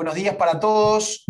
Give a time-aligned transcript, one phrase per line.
[0.00, 1.26] buenos días para todos.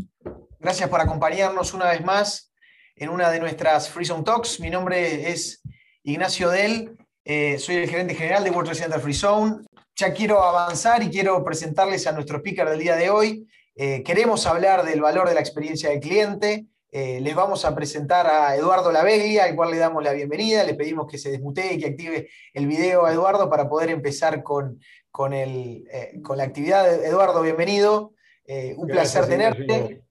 [0.61, 2.53] Gracias por acompañarnos una vez más
[2.95, 4.61] en una de nuestras Free Zone Talks.
[4.61, 5.61] Mi nombre es
[6.05, 9.57] Ignacio Del, eh, soy el gerente general de World Trade Center Free Zone.
[9.97, 13.49] Ya quiero avanzar y quiero presentarles a nuestro speaker del día de hoy.
[13.75, 16.67] Eh, queremos hablar del valor de la experiencia del cliente.
[16.93, 20.63] Eh, les vamos a presentar a Eduardo Laveglia, al cual le damos la bienvenida.
[20.63, 24.45] Le pedimos que se desmutee y que active el video a Eduardo para poder empezar
[24.45, 25.89] con, con, el,
[26.23, 27.05] con la actividad.
[27.05, 28.13] Eduardo, bienvenido.
[28.53, 30.03] Eh, un placer tenerte.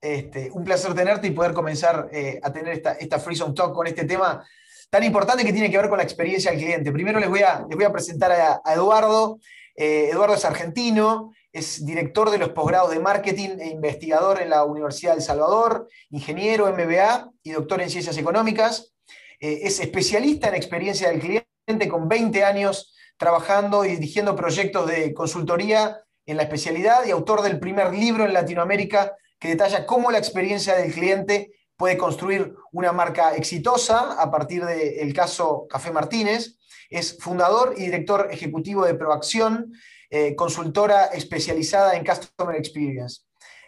[0.00, 3.72] Este, un placer tenerte y poder comenzar eh, a tener esta, esta Free Zone Talk
[3.72, 4.44] con este tema
[4.90, 6.90] tan importante que tiene que ver con la experiencia del cliente.
[6.90, 9.38] Primero les voy a, les voy a presentar a, Eduardo.
[9.76, 14.64] Eh, Eduardo es argentino, es director de los posgrados de marketing e investigador en la
[14.64, 18.94] Universidad de El Salvador, ingeniero MBA y doctor en ciencias económicas.
[19.38, 26.03] es especialista en experiencia del cliente con 20 años trabajando y dirigiendo proyectos de consultoría
[26.26, 30.74] en la especialidad y autor del primer libro en Latinoamérica que detalla cómo la experiencia
[30.74, 36.56] del cliente puede construir una marca exitosa a partir del caso Café Martínez.
[36.88, 39.72] Es fundador y director ejecutivo de Proacción,
[40.10, 43.22] eh, consultora especializada en Customer Experience.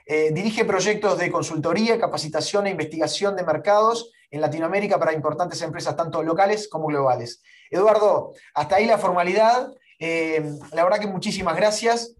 [0.06, 5.96] Eh, dirige proyectos de consultoría, capacitación e investigación de mercados en Latinoamérica para importantes empresas
[5.96, 7.42] tanto locales como globales.
[7.70, 9.72] Eduardo, hasta ahí la formalidad.
[9.98, 12.14] Eh, la verdad que muchísimas gracias.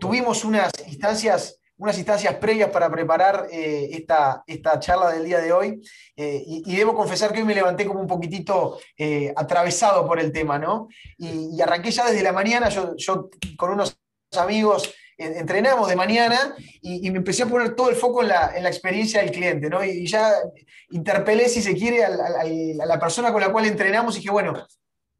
[0.00, 5.52] Tuvimos unas instancias, unas instancias previas para preparar eh, esta, esta, charla del día de
[5.52, 5.80] hoy
[6.16, 10.32] eh, y, debo confesar que hoy me levanté como un poquitito eh, atravesado por el
[10.32, 10.88] tema, ¿no?
[11.16, 13.96] Y, arranqué ya desde la mañana, yo, con unos
[14.36, 18.62] amigos entrenamos de mañana y, me empecé a poner todo el foco en la, en
[18.64, 19.84] la experiencia del cliente, ¿no?
[19.84, 20.32] Y, ya
[20.90, 24.66] interpelé, si se quiere, a, la persona con la cual entrenamos y dije, bueno,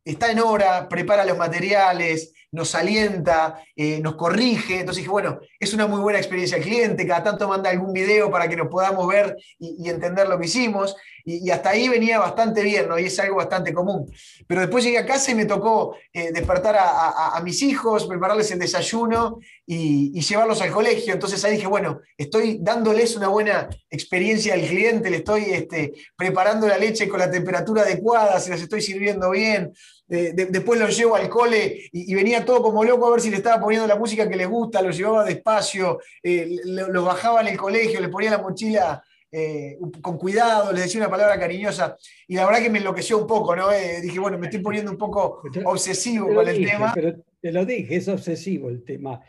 [0.05, 4.81] está en hora, prepara los materiales, nos alienta, eh, nos corrige.
[4.81, 8.31] Entonces dije, bueno, es una muy buena experiencia el cliente, cada tanto manda algún video
[8.31, 10.97] para que nos podamos ver y, entender lo que hicimos.
[11.39, 12.99] Y, hasta ahí venía bastante bien, ¿no?
[12.99, 14.11] Y es algo bastante común.
[14.47, 18.59] Pero después llegué a casa y me tocó eh, despertar a, mis hijos, prepararles el
[18.59, 21.13] desayuno y, llevarlos al colegio.
[21.13, 26.67] Entonces ahí dije, bueno, estoy dándoles una buena experiencia al cliente, le estoy este, preparando
[26.67, 29.73] la leche con la temperatura adecuada, se las estoy sirviendo bien.
[30.09, 33.37] Eh, después los llevo al cole y, venía todo como loco a ver si le
[33.37, 37.57] estaba poniendo la música que les gusta, los llevaba despacio, eh, los bajaba en el
[37.57, 39.03] colegio, les ponía la mochila
[39.33, 41.97] eh, con cuidado, les decía una palabra cariñosa,
[42.27, 43.69] y la verdad que me enloqueció un poco, ¿no?
[44.03, 46.93] dije, bueno, me estoy poniendo un poco obsesivo con el tema.
[46.95, 49.21] Pero te lo dije, es obsesivo el tema.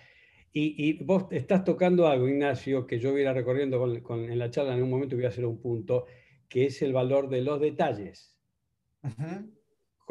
[0.53, 4.75] Y, vos estás tocando algo, Ignacio, que yo voy a ir recorriendo en la charla
[4.75, 6.07] en un momento voy a hacer un punto,
[6.49, 8.37] que es el valor de los detalles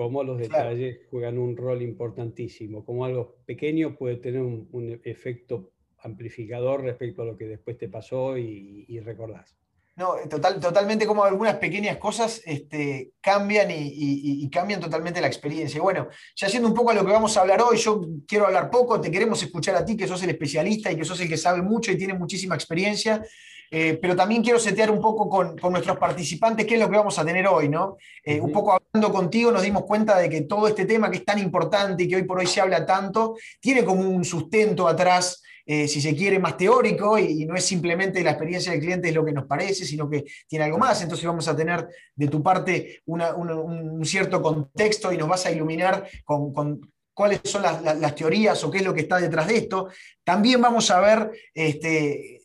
[0.00, 6.82] cómo los detalles juegan un rol importantísimo, cómo algo pequeño puede tener un, efecto amplificador
[6.82, 9.59] respecto a lo que después te pasó y, recordás.
[10.00, 15.76] No, total, totalmente como algunas pequeñas cosas este, cambian y, cambian totalmente la experiencia.
[15.76, 18.46] Y bueno, ya siendo un poco a lo que vamos a hablar hoy, yo quiero
[18.46, 21.28] hablar poco, te queremos escuchar a ti, que sos el especialista y que sos el
[21.28, 23.22] que sabe mucho y tiene muchísima experiencia.
[23.70, 27.18] Eh, pero también quiero setear un poco con, nuestros participantes qué es lo que vamos
[27.18, 27.98] a tener hoy, ¿no?
[28.24, 31.24] Eh, un poco hablando contigo nos dimos cuenta de que todo este tema que es
[31.26, 35.42] tan importante y que hoy por hoy se habla tanto, tiene como un sustento atrás,
[35.72, 39.14] eh, si se quiere, más teórico y, no es simplemente la experiencia del cliente es
[39.14, 41.00] lo que nos parece, sino que tiene algo más.
[41.00, 46.08] Entonces vamos a tener de tu parte un cierto contexto y nos vas a iluminar
[46.24, 46.80] con,
[47.14, 49.86] cuáles son las, teorías o qué es lo que está detrás de esto.
[50.24, 52.39] También vamos a ver este,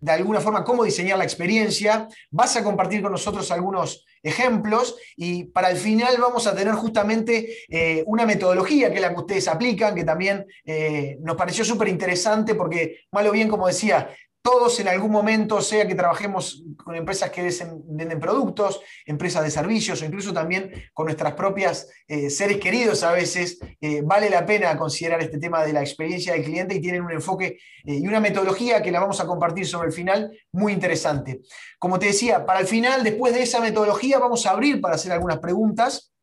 [0.00, 5.44] de alguna forma cómo diseñar la experiencia, vas a compartir con nosotros algunos ejemplos y
[5.44, 9.48] para el final vamos a tener justamente eh, una metodología que es la que ustedes
[9.48, 14.10] aplican, que también eh, nos pareció súper interesante porque, malo bien, como decía,
[14.50, 17.42] todos en algún momento, sea que trabajemos con empresas que
[17.84, 23.12] venden productos, empresas de servicios o incluso también con nuestras propias eh, seres queridos a
[23.12, 27.02] veces, eh, vale la pena considerar este tema de la experiencia del cliente y tienen
[27.02, 30.72] un enfoque eh, y una metodología que la vamos a compartir sobre el final muy
[30.72, 31.40] interesante.
[31.78, 35.12] Como te decía, para el final, después de esa metodología, vamos a abrir para hacer
[35.12, 36.14] algunas preguntas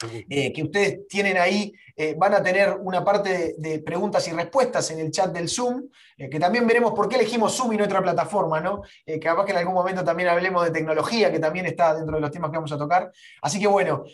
[0.00, 5.00] que ustedes tienen ahí eh, van a tener una parte de, preguntas y respuestas en
[5.00, 8.00] el chat del Zoom, eh, que también veremos por qué elegimos Zoom y no otra
[8.00, 8.82] plataforma, ¿no?
[9.04, 12.20] Eh, capaz que en algún momento también hablemos de tecnología, que también está dentro de
[12.20, 13.10] los temas que vamos a tocar.
[13.42, 14.04] Así que bueno,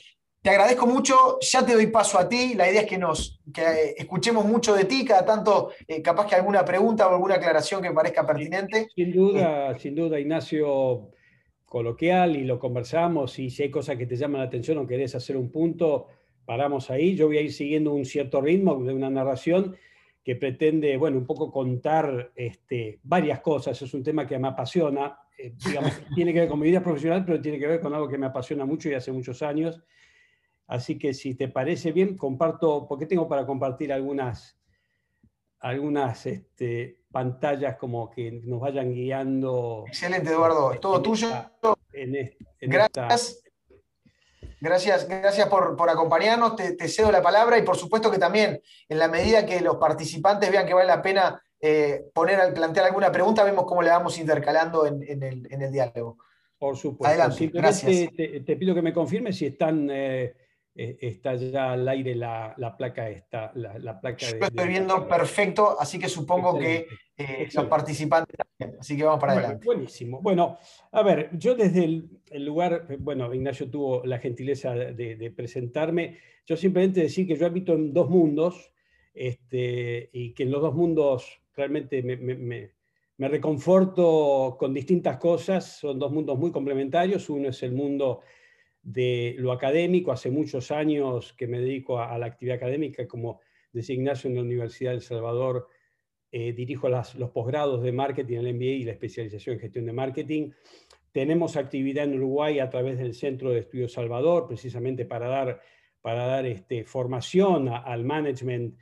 [0.40, 3.94] te agradezco mucho, ya te doy paso a ti, la idea es que nos que
[3.98, 5.72] escuchemos mucho de ti, cada tanto
[6.02, 8.88] capaz que alguna pregunta o alguna aclaración que parezca pertinente.
[8.94, 11.10] Sin duda, sin duda, Ignacio,
[11.66, 15.14] coloquial y lo conversamos y si hay cosas que te llaman la atención o querés
[15.14, 16.06] hacer un punto,
[16.44, 17.17] paramos ahí.
[17.17, 19.76] Yo voy a ir siguiendo un cierto ritmo de una narración
[20.25, 23.81] que pretende, bueno, un poco contar este, varias cosas.
[23.81, 27.25] Es un tema que me apasiona, eh, digamos, tiene que ver con mi vida profesional,
[27.25, 29.82] pero tiene que ver con algo que me apasiona mucho y hace muchos años.
[30.67, 34.58] Así que si te parece bien, comparto, porque tengo para compartir algunas,
[35.61, 39.85] algunas este, pantallas como que nos vayan guiando.
[39.87, 40.73] Excelente, Eduardo.
[40.73, 41.29] Es todo tuyo.
[42.61, 43.44] Gracias.
[44.64, 49.08] Gracias, gracias por, acompañarnos, te, cedo la palabra y por supuesto que también en la
[49.08, 53.66] medida que los participantes vean que vale la pena eh, poner, plantear alguna pregunta, vemos
[53.66, 56.16] cómo le vamos intercalando en, el, diálogo.
[56.58, 57.08] Por supuesto.
[57.08, 58.08] Adelante, gracias.
[58.16, 60.34] Te, pido que me confirmes si están eh,
[60.76, 63.52] eh, está ya al aire la, placa esta.
[63.54, 68.80] La, placa Yo estoy viendo perfecto, así que supongo que eh, los participantes también.
[68.80, 69.64] Así que vamos para adelante.
[69.64, 70.20] Buenísimo.
[70.20, 70.58] Bueno,
[70.90, 76.18] a ver, yo desde el, lugar, bueno, Ignacio tuvo la gentileza de, presentarme.
[76.44, 78.72] Yo simplemente decir que yo habito en dos mundos
[79.14, 82.16] este, y que en los dos mundos realmente me,
[83.16, 85.78] me reconforto con distintas cosas.
[85.78, 87.30] Son dos mundos muy complementarios.
[87.30, 88.22] Uno es el mundo
[88.84, 90.12] de lo académico.
[90.12, 93.40] Hace muchos años que me dedico a, la actividad académica, como
[93.72, 95.66] decía Ignacio en la Universidad de El Salvador,
[96.31, 100.50] eh, dirijo los posgrados de marketing, el MBA y la especialización en gestión de marketing.
[101.12, 105.60] Tenemos actividad en Uruguay a través del Centro de Estudios Salvador, precisamente para dar,
[106.00, 108.76] para dar este, formación al management,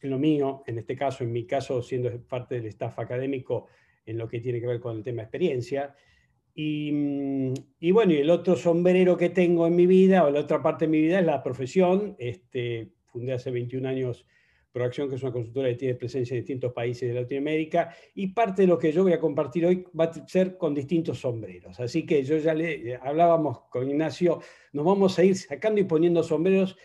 [0.00, 3.66] en lo mío, en este caso, en mi caso, siendo parte del staff académico,
[4.06, 5.94] en lo que tiene que ver con el tema experiencia.
[6.60, 10.60] Mm, y, bueno, y el otro sombrero que tengo en mi vida, o la otra
[10.60, 12.16] parte de mi vida, es la profesión.
[12.18, 14.26] Este, fundé hace 21 años
[14.72, 18.62] Proacción, que es una consultora que tiene presencia en distintos países de Latinoamérica, y parte
[18.62, 21.80] de lo que yo voy a compartir hoy va a ser con distintos sombreros.
[21.80, 24.40] Así que yo ya le eh, hablábamos con Ignacio,
[24.72, 26.76] nos vamos a ir sacando y poniendo sombreros,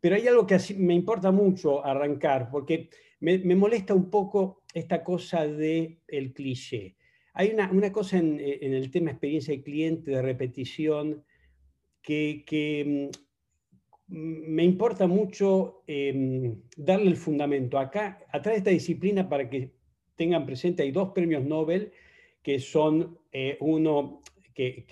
[0.00, 2.88] pero hay algo que me importa mucho arrancar, porque
[3.20, 6.96] me, me molesta un poco esta cosa del el cliché.
[7.38, 11.22] Hay una, cosa eh, en, el tema experiencia de cliente, de repetición,
[12.00, 17.78] que, mm, me importa mucho em, darle el fundamento.
[17.78, 19.72] Acá, atrás de esta disciplina, para que
[20.14, 21.92] tengan presente, hay dos premios Nobel,
[22.42, 24.22] que son eh, uno
[24.54, 24.86] que,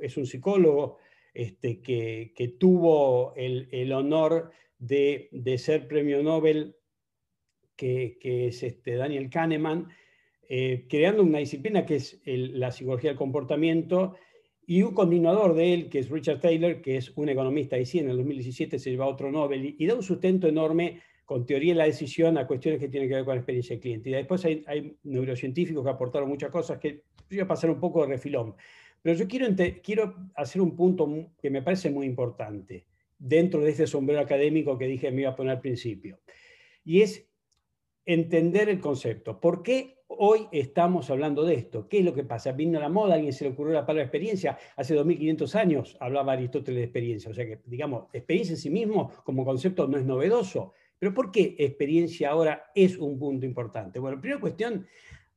[0.00, 0.96] es un psicólogo
[1.34, 5.28] este, que, tuvo el, honor de,
[5.58, 6.76] ser premio Nobel,
[7.76, 9.88] que, es este, Daniel Kahneman,
[10.48, 14.14] eh, creando una disciplina que es la psicología del comportamiento
[14.66, 17.98] y un continuador de él, que es Richard Taylor, que es un economista y sí,
[17.98, 21.78] en el 2017 se lleva otro Nobel y, da un sustento enorme con teoría de
[21.78, 24.10] la decisión a cuestiones que tienen que ver con la experiencia del cliente.
[24.10, 28.08] Y después hay, neurocientíficos que aportaron muchas cosas que voy a pasar un poco de
[28.08, 28.54] refilón.
[29.02, 29.46] Pero yo quiero,
[29.82, 32.86] quiero hacer un punto que me parece muy importante
[33.18, 36.20] dentro de este sombrero académico que dije me iba a poner al principio.
[36.84, 37.26] Y es
[38.04, 39.40] entender el concepto.
[39.40, 41.88] ¿Por qué hoy estamos hablando de esto?
[41.88, 42.52] ¿Qué es lo que pasa?
[42.52, 44.58] Vino la moda, alguien se le ocurrió la palabra experiencia.
[44.76, 47.30] Hace 2500 años hablaba Aristóteles de experiencia.
[47.30, 50.72] O sea que, digamos, experiencia en sí mismo como concepto no es novedoso.
[50.98, 53.98] Pero ¿por qué experiencia ahora es un punto importante?
[53.98, 54.86] Bueno, primera cuestión,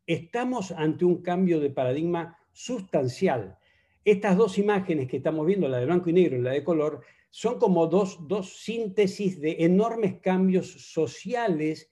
[0.05, 3.57] estamos ante un cambio de paradigma sustancial.
[4.05, 7.01] Estas dos imágenes que estamos viendo, la de blanco y negro y la de color,
[7.29, 11.89] son como dos, dos síntesis de enormes cambios sociales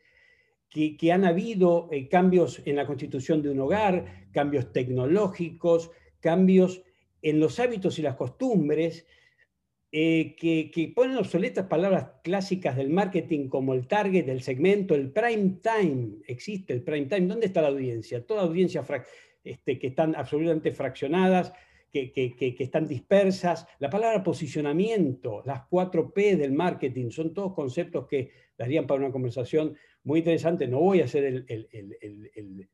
[0.97, 5.89] que, han habido eh, cambios en la constitución de un hogar, cambios tecnológicos,
[6.19, 6.83] cambios
[7.21, 9.07] en los hábitos y las costumbres,
[9.93, 15.59] eh, que, ponen obsoletas palabras clásicas del marketing como el target, el segmento, el prime
[15.61, 16.17] time.
[16.27, 17.27] Existe el prime time.
[17.27, 18.25] ¿Dónde está la audiencia?
[18.25, 18.83] Toda audiencia
[19.45, 21.53] este, que están absolutamente fraccionadas,
[21.89, 23.65] que, que, están dispersas.
[23.79, 29.11] La palabra posicionamiento, las 4 P del marketing, son todos conceptos que darían para una
[29.11, 30.67] conversación muy interesante.
[30.67, 31.45] No voy a hacer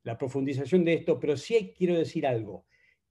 [0.04, 2.66] la profundización de esto, pero sí quiero decir algo.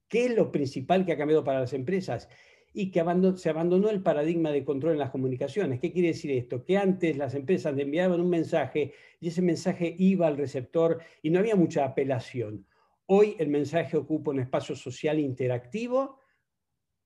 [0.07, 2.29] ¿Qué es lo principal que ha cambiado para las empresas?
[2.73, 3.03] Y que
[3.35, 5.79] se abandonó el paradigma de control en las comunicaciones.
[5.79, 6.63] ¿Qué quiere decir esto?
[6.63, 11.39] Que antes las empresas enviaban un mensaje y ese mensaje iba al receptor y no
[11.39, 12.65] había mucha apelación.
[13.07, 16.19] Hoy el mensaje ocupa un espacio social interactivo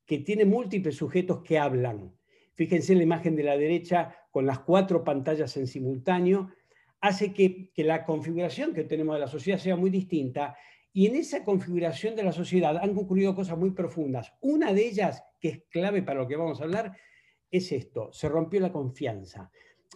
[0.05, 2.15] que tiene múltiples sujetos que hablan.
[2.53, 6.49] Fíjense en la imagen de la derecha con las cuatro pantallas en simultáneo
[6.99, 10.57] hace que, la configuración que tenemos de la sociedad sea muy distinta
[10.91, 14.33] y en esa configuración de la sociedad han ocurrido cosas muy profundas.
[14.41, 16.97] Una de ellas, que es clave para lo que vamos a hablar,
[17.49, 19.49] es esto, se rompió la confianza.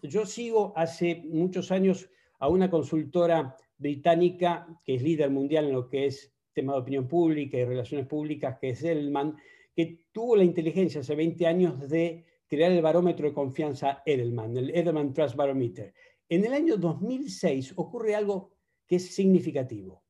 [0.04, 5.90] Yo sigo hace muchos años a una consultora británica que es líder mundial en lo
[5.90, 9.36] que es tema de opinión pública y relaciones públicas, que es Edelman,
[9.76, 14.72] que tuvo la inteligencia hace 20 años de crear el barómetro de confianza Edelman, el
[14.72, 15.94] Edelman Trust Barometer
[16.28, 18.52] En el año 2006 ocurre algo
[18.88, 20.04] que es significativo.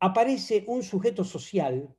[0.00, 1.94] Aparece un sujeto social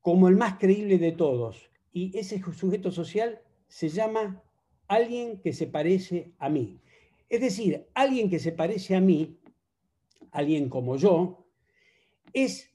[0.00, 4.42] como el más creíble de todos, y ese sujeto social se llama
[4.88, 6.80] alguien que se parece a mí.
[7.28, 9.38] Es decir, alguien que se parece a mí,
[10.32, 11.46] alguien como yo,
[12.32, 12.69] es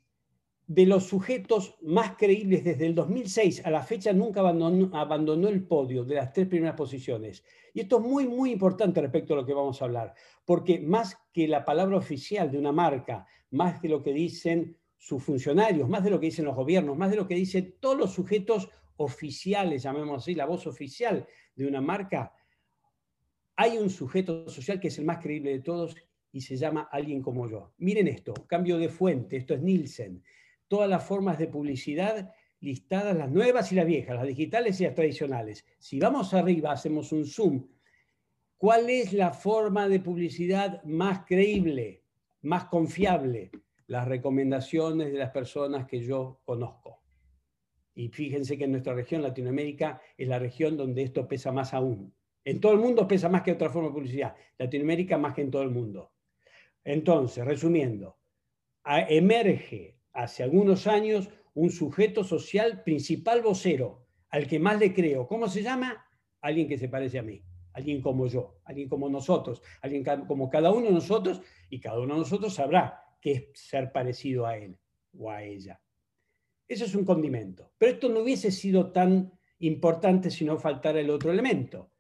[0.68, 6.04] de los sujetos más creíbles desde el 2006 a la fecha, nunca abandonó, el podio
[6.04, 7.44] de las tres primeras posiciones.
[7.74, 11.18] Y esto es muy, muy importante respecto a lo que vamos a hablar, porque más
[11.32, 16.04] que la palabra oficial de una marca, más de lo que dicen sus funcionarios, más
[16.04, 19.84] de lo que dicen los gobiernos, más de lo que dicen todos los sujetos oficiales,
[19.84, 22.34] llamemos así, la voz oficial de una marca,
[23.56, 25.96] hay un sujeto social que es el más creíble de todos
[26.32, 27.74] y se llama alguien como yo.
[27.78, 30.22] Miren esto, cambio de fuente, esto es Nielsen.
[30.68, 32.34] Todas las formas de publicidad
[32.66, 35.66] listadas, las nuevas y las viejas, las digitales y las tradicionales.
[35.78, 37.68] Si vamos arriba, hacemos un zoom.
[38.58, 42.04] ¿Cuál es la forma de publicidad más creíble,
[42.42, 43.52] más confiable?
[43.88, 47.04] Las recomendaciones de las personas que yo conozco.
[47.94, 52.14] Y fíjense que en nuestra región, Latinoamérica, es la región donde esto pesa más aún.
[52.44, 54.36] En todo el mundo pesa más que otra forma de publicidad.
[54.58, 56.12] Latinoamérica más que en todo el mundo.
[56.84, 58.18] Entonces, resumiendo,
[58.84, 65.28] emerge hace algunos años un sujeto social principal vocero, al que más le creo.
[65.28, 66.06] ¿Cómo se llama?
[66.42, 67.44] Alguien que se parece a mí,
[67.74, 72.16] alguien como yo, alguien como nosotros, alguien como cada uno de nosotros, y cada uno
[72.16, 74.78] de nosotros sabrá qué es ser parecido a él
[75.18, 75.82] o a ella.
[76.68, 77.72] Eso es un condimento.
[77.78, 81.92] Pero esto no hubiese sido tan importante si no faltara el otro elemento,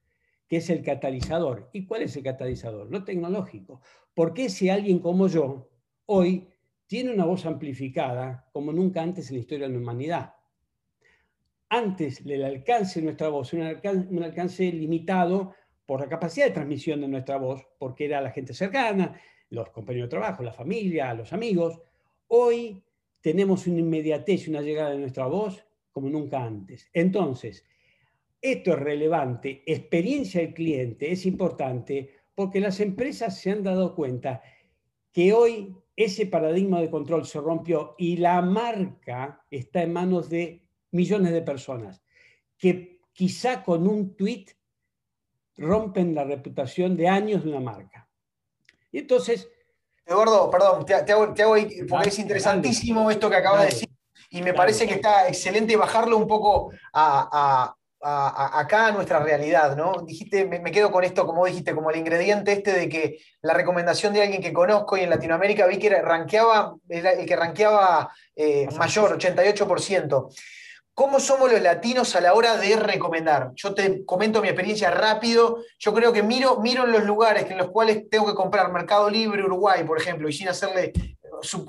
[0.48, 1.70] que es el catalizador.
[1.74, 2.90] ¿Y cuál es el catalizador?
[2.90, 3.82] Lo tecnológico.
[4.14, 5.70] ¿Por qué si alguien como yo
[6.06, 6.48] hoy
[6.88, 10.34] tiene una voz amplificada como nunca antes en la historia de la humanidad?
[11.70, 15.54] Antes el alcance de nuestra voz, un alcance, un alcance limitado
[15.86, 20.08] por la capacidad de transmisión de nuestra voz, porque era la gente cercana, los compañeros
[20.08, 21.80] de trabajo, la familia, los amigos.
[22.28, 22.84] Hoy
[23.22, 26.90] tenemos una inmediatez y una llegada de nuestra voz como nunca antes.
[26.94, 27.66] Entonces,
[28.42, 34.42] esto es relevante, experiencia del cliente es importante porque las empresas se han dado cuenta
[35.12, 40.64] que hoy ese paradigma de control se rompió y la marca está en manos de
[40.92, 42.04] millones de personas
[42.58, 44.46] que quizá con un tweet
[45.58, 48.10] rompen la reputación de años de una marca.
[48.92, 49.50] Y entonces...
[50.06, 51.34] Eduardo, perdón, te, hago,
[51.90, 53.90] porque es interesantísimo esto que acabas de decir
[54.30, 57.76] y me parece que está excelente bajarlo un poco a,
[58.08, 60.04] acá a nuestra realidad, ¿no?
[60.06, 64.14] Dijiste, me, quedo con esto, como dijiste, como el ingrediente este de que la recomendación
[64.14, 69.18] de alguien que conozco y en Latinoamérica vi que ranqueaba, el que ranqueaba eh, mayor,
[69.18, 70.36] 88%.
[70.94, 73.52] ¿Cómo somos los latinos a la hora de recomendar?
[73.56, 75.58] Yo te comento mi experiencia rápido.
[75.80, 79.10] Yo creo que miro, miro en los lugares en los cuales tengo que comprar Mercado
[79.10, 80.94] Libre Uruguay, por ejemplo, y sin hacerle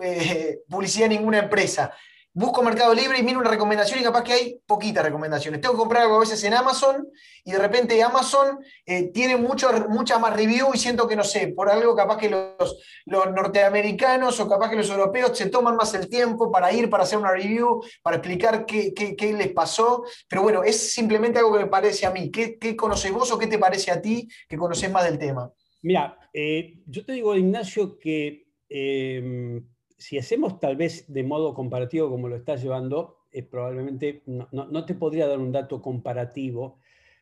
[0.03, 1.93] eh, publicidad a ninguna empresa
[2.37, 5.59] busco Mercado Libre y miro una recomendación y capaz que hay poquitas recomendaciones.
[5.59, 7.09] Tengo que comprar algo a veces en Amazon
[7.43, 11.49] y de repente Amazon eh, tiene mucho, mucha más review y siento que, no sé,
[11.49, 12.77] por algo capaz que los,
[13.07, 17.05] los, norteamericanos o capaz que los europeos se toman más el tiempo para ir, para
[17.05, 20.05] hacer una review, para explicar qué, qué, les pasó.
[20.29, 22.31] Pero bueno, es simplemente algo que me parece a mí.
[22.31, 25.51] ¿Qué, qué conoces vos o qué te parece a ti que conoces más del tema?
[25.81, 28.45] Mira, eh, yo te digo, Ignacio, que...
[28.69, 29.63] Eh,
[29.99, 34.95] si hacemos tal vez de modo comparativo como lo estás llevando, es probablemente no, te
[34.95, 36.79] podría dar un dato comparativo,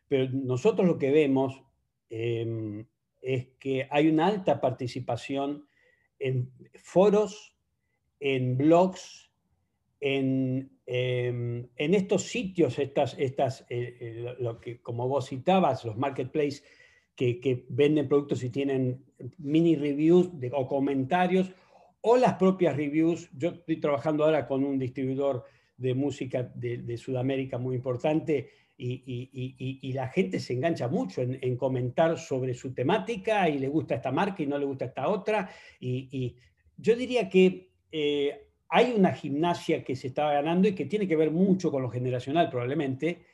[0.09, 1.63] pero nosotros lo que vemos
[2.11, 2.87] em,
[3.23, 5.67] es que hay una alta participación
[6.19, 7.57] en foros,
[8.21, 9.31] en blogs,
[10.01, 15.97] en, em, en estos sitios, estas, estas eh, eh, lo que, como vos citabas, los
[15.97, 16.63] marketplaces
[17.17, 19.05] que, venden productos y tienen
[19.39, 21.53] mini reviews o comentarios
[22.07, 23.31] o las propias reviews.
[23.33, 25.45] Yo estoy trabajando ahora con un distribuidor
[25.77, 32.53] de música de, Sudamérica muy importante y, la gente se engancha mucho en, comentar sobre
[32.53, 35.51] su temática y le gusta esta marca y no le gusta esta otra.
[35.81, 36.37] Y,
[36.77, 41.17] yo diría que eh, hay una gimnasia que se está ganando y que tiene que
[41.17, 43.25] ver mucho con lo generacional probablemente,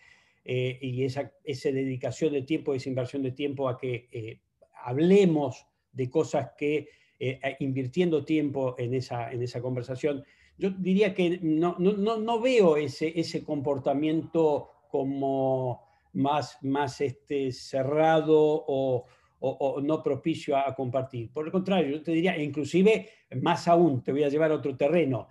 [0.45, 4.41] eh, y esa, esa, dedicación de tiempo, esa inversión de tiempo a que eh,
[4.85, 10.25] hablemos de cosas que eh, invirtiendo tiempo en esa, en esa conversación.
[10.57, 15.83] Yo diría que no, no, no veo ese, ese comportamiento como
[16.15, 19.05] más, más este, cerrado o,
[19.41, 21.31] o, no propicio a, compartir.
[21.31, 23.09] Por el contrario, yo te diría, inclusive
[23.43, 25.29] más aún, te voy a llevar a otro terreno.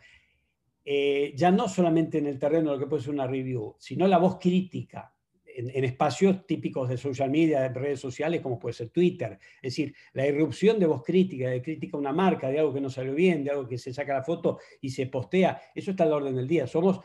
[0.85, 4.07] Eh, ya no solamente en el terreno de lo que puede ser una review, sino
[4.07, 5.13] la voz crítica.
[5.59, 9.37] En, espacios típicos de social media, de redes sociales, como puede ser Twitter.
[9.61, 12.81] Es decir, la irrupción de voz crítica, de crítica a una marca, de algo que
[12.81, 16.03] no salió bien, de algo que se saca la foto y se postea, eso está
[16.03, 16.67] al orden del día.
[16.67, 17.01] Somos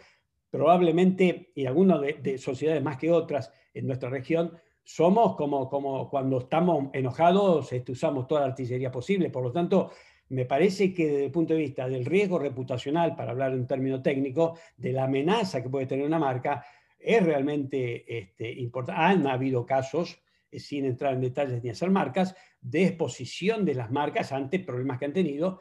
[0.51, 4.53] probablemente, y algunas de, sociedades más que otras en nuestra región,
[4.85, 9.31] somos como, como cuando estamos enojados, este, usamos toda la artillería posible.
[9.31, 9.91] Por lo tanto,
[10.29, 14.01] me parece que desde el punto de vista del riesgo reputacional, para hablar en término
[14.01, 16.65] técnico, de la amenaza que puede tener una marca,
[17.05, 19.01] es realmente este, importante.
[19.01, 23.91] Han habido casos, eh, sin entrar en detalles ni hacer marcas, de exposición de las
[23.91, 25.61] marcas ante problemas que han tenido.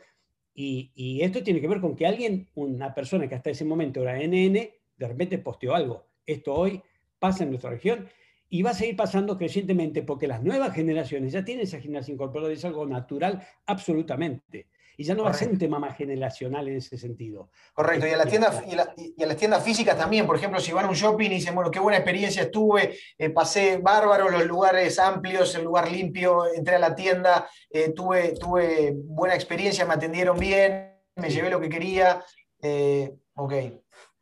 [0.56, 4.20] Y, esto tiene que ver con que alguien, una persona que hasta ese momento era
[4.20, 6.06] NN, de repente posteó algo.
[6.26, 6.82] Esto hoy
[7.20, 8.08] pasa en nuestra región
[8.50, 12.54] y va a seguir pasando crecientemente porque las nuevas generaciones ya tienen esa gimnasia incorporada,
[12.54, 14.68] es algo natural absolutamente.
[14.98, 17.50] Y ya no va a ser un tema más generacional en ese sentido.
[17.74, 20.86] Correcto, y a, la tienda, y, a las tiendas físicas también, por ejemplo, si van
[20.86, 25.00] a un shopping y dicen, bueno, qué buena experiencia estuve, eh, pasé bárbaro, los lugares
[25.00, 30.38] amplios, el lugar limpio, entré a la tienda, eh, tuve, tuve buena experiencia, me atendieron
[30.38, 32.24] bien, me llevé lo que quería.
[32.62, 33.54] Eh, ok.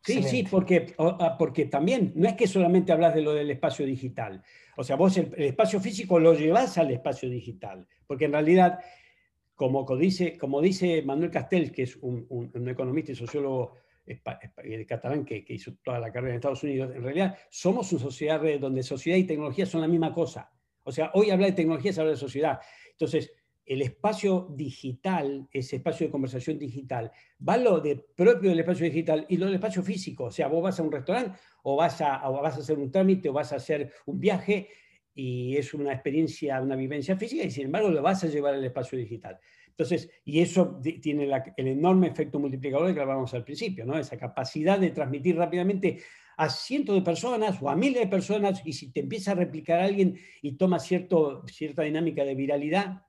[0.04, 0.96] Sí, sí, porque,
[1.38, 4.42] porque también no es que solamente hablas de lo del espacio digital.
[4.78, 8.80] O sea, vos el, espacio físico lo llevas al espacio digital, porque en realidad,
[9.62, 13.76] como dice, como dice Manuel Castells, que es un, economista y sociólogo
[14.88, 18.82] catalán que, hizo toda la carrera en Estados Unidos, en realidad somos una sociedad donde
[18.82, 20.52] sociedad y tecnología son la misma cosa.
[20.84, 22.60] O sea, hoy hablar de tecnología es hablar de sociedad.
[22.90, 27.12] Entonces, el espacio digital, ese espacio de conversación digital,
[27.48, 30.24] va lo de propio del espacio digital y lo del espacio físico.
[30.24, 33.30] O sea, vos vas a un restaurante o vas a, vas a hacer un trámite
[33.30, 34.70] o vas a hacer un viaje
[35.14, 38.64] y es una experiencia, una vivencia física y sin embargo lo vas a llevar al
[38.64, 39.40] espacio digital.
[39.68, 43.98] Entonces, y eso tiene el enorme efecto multiplicador que hablábamos al principio, ¿no?
[43.98, 46.00] Esa capacidad de transmitir rápidamente
[46.38, 49.80] a cientos de personas o a miles de personas y si te empieza a replicar
[49.80, 53.04] alguien y toma cierto, cierta dinámica de viralidad,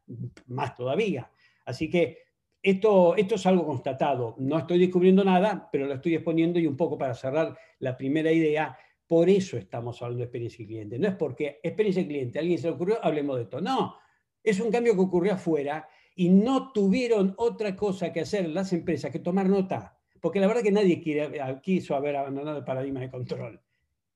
[0.46, 1.31] más todavía.
[1.64, 2.18] Así que
[2.62, 4.37] esto, esto es algo constatado.
[4.38, 8.31] No estoy descubriendo nada, pero lo estoy exponiendo y un poco para cerrar la primera
[8.31, 8.76] idea.
[9.06, 10.98] Por eso estamos hablando de experiencia cliente.
[10.98, 13.60] No es porque experiencia cliente, alguien se le ocurrió, hablemos de esto.
[13.60, 13.96] No,
[14.42, 19.10] es un cambio que ocurrió afuera y no tuvieron otra cosa que hacer las empresas
[19.10, 23.10] que tomar nota porque la verdad que nadie quiere, quiso haber abandonado el paradigma de
[23.10, 23.60] control.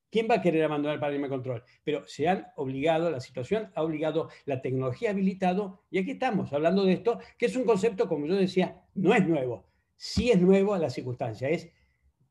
[0.09, 1.63] ¿Quién va a querer abandonar el paradigma de control?
[1.83, 6.53] Pero se han obligado, la situación ha obligado, la tecnología ha habilitado, y aquí estamos
[6.53, 9.67] hablando de esto, que es un concepto, como yo decía, no es nuevo.
[9.97, 11.69] Sí es nuevo a la circunstancia, es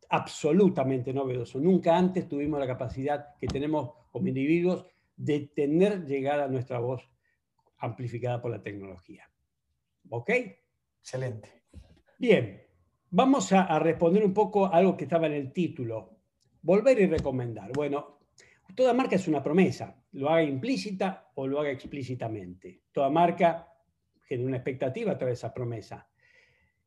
[0.08, 1.58] absolutamente novedoso.
[1.58, 7.02] Nunca antes tuvimos la capacidad que tenemos como individuos de tener llegada a nuestra voz
[7.78, 9.30] amplificada por la tecnología.
[10.08, 10.30] ¿Ok?
[11.00, 11.64] Excelente.
[12.18, 12.66] Bien,
[13.10, 16.18] Vamos a, responder un poco a algo que estaba en el título.
[16.60, 17.72] Volver y recomendar.
[17.72, 18.18] Bueno,
[18.74, 22.82] toda marca es una promesa, lo haga implícita o lo haga explícitamente.
[22.92, 23.72] Toda marca
[24.22, 26.08] genera una expectativa a través de esa promesa.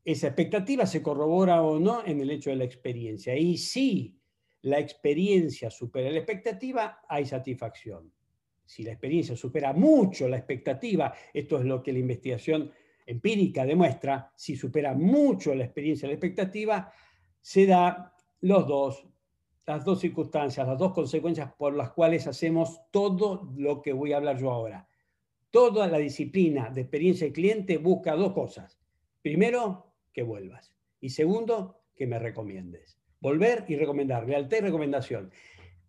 [0.10, 3.38] Esa expectativa se corrobora o no en el hecho de la experiencia.
[3.38, 4.20] Y si
[4.64, 8.12] la experiencia supera la expectativa, hay satisfacción.
[8.66, 12.72] Si la experiencia supera mucho la expectativa, esto es lo que la investigación
[13.06, 16.92] empírica demuestra, si supera mucho la experiencia la expectativa,
[17.40, 19.08] se da los dos,
[19.68, 24.18] las dos circunstancias, las dos consecuencias por las cuales hacemos todo lo que voy a
[24.18, 24.88] hablar yo ahora.
[25.52, 28.80] Toda la disciplina de experiencia de cliente busca dos cosas.
[29.22, 30.74] Primero, que vuelvas.
[31.00, 32.98] Y segundo, que me recomiendes.
[33.20, 35.32] Volver y recomendar, lealtad y recomendación.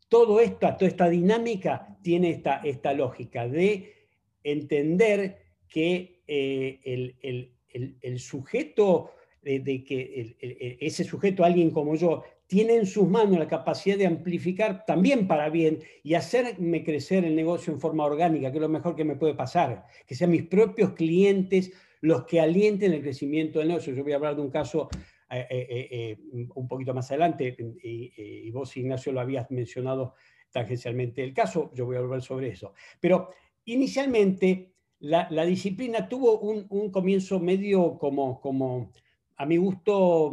[0.09, 3.95] Todo esto, toda esta dinámica tiene esta, esta lógica de
[4.43, 6.81] entender que eh,
[7.23, 13.97] el, sujeto, de, que ese sujeto, alguien como yo, tiene en sus manos la capacidad
[13.97, 18.63] de amplificar también para bien y hacerme crecer el negocio en forma orgánica, que es
[18.63, 23.03] lo mejor que me puede pasar, que sean mis propios clientes los que alienten el
[23.03, 23.95] crecimiento del negocio.
[23.95, 24.89] Yo voy a hablar de un caso
[25.31, 26.19] eh, eh,
[26.55, 30.15] un poquito más adelante, y, vos, Ignacio, lo habías mencionado
[30.51, 32.73] tangencialmente el caso, yo voy a volver sobre eso.
[32.99, 33.31] Pero
[33.65, 38.91] inicialmente la, disciplina tuvo un, comienzo medio como, como,
[39.37, 40.33] a mi gusto,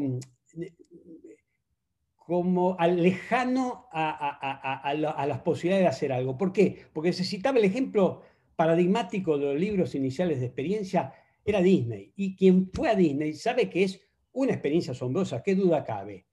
[2.16, 4.94] como lejano a,
[5.28, 6.38] las posibilidades de hacer algo.
[6.38, 6.86] ¿Por qué?
[6.92, 8.24] Porque necesitaba el ejemplo
[8.56, 11.14] paradigmático de los libros iniciales de experiencia,
[11.48, 12.14] era Disney.
[12.16, 14.00] Y quien fue a Disney sabe que es
[14.34, 16.28] una experiencia asombrosa, qué duda cabe.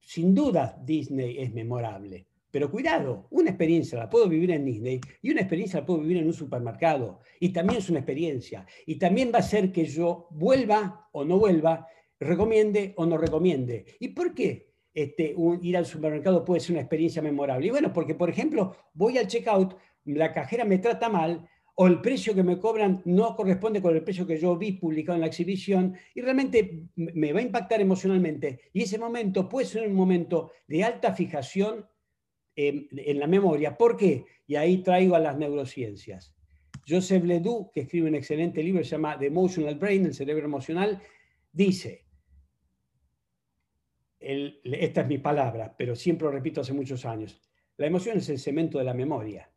[0.00, 5.30] Sin duda Disney es memorable, pero cuidado, una experiencia la puedo vivir en Disney y
[5.30, 7.20] una experiencia la puedo vivir en un supermercado.
[7.40, 8.66] Y también es una experiencia.
[8.86, 11.86] Y también va a ser que yo vuelva o no vuelva,
[12.18, 13.86] recomiende o no recomiende.
[14.00, 14.74] ¿Y por qué?
[14.94, 17.66] este, ir al supermercado puede ser una experiencia memorable?
[17.66, 22.00] Y bueno, porque por ejemplo, voy al checkout, la cajera me trata mal, o el
[22.00, 25.26] precio que me cobran no corresponde con el precio que yo vi publicado en la
[25.26, 28.60] exhibición y realmente me va a impactar emocionalmente.
[28.72, 31.86] Y ese momento puede ser un momento de alta fijación
[32.54, 33.76] en, en la memoria.
[33.76, 34.24] ¿Por qué?
[34.46, 36.34] Y ahí traigo a las neurociencias.
[36.86, 41.00] Joseph Ledoux, que escribe un excelente libro, se llama The Emotional Brain, el cerebro emocional,
[41.50, 42.04] dice,
[44.20, 47.40] esta es mi palabra, pero siempre lo repito hace muchos años,
[47.76, 49.50] la emoción es el cemento de la memoria.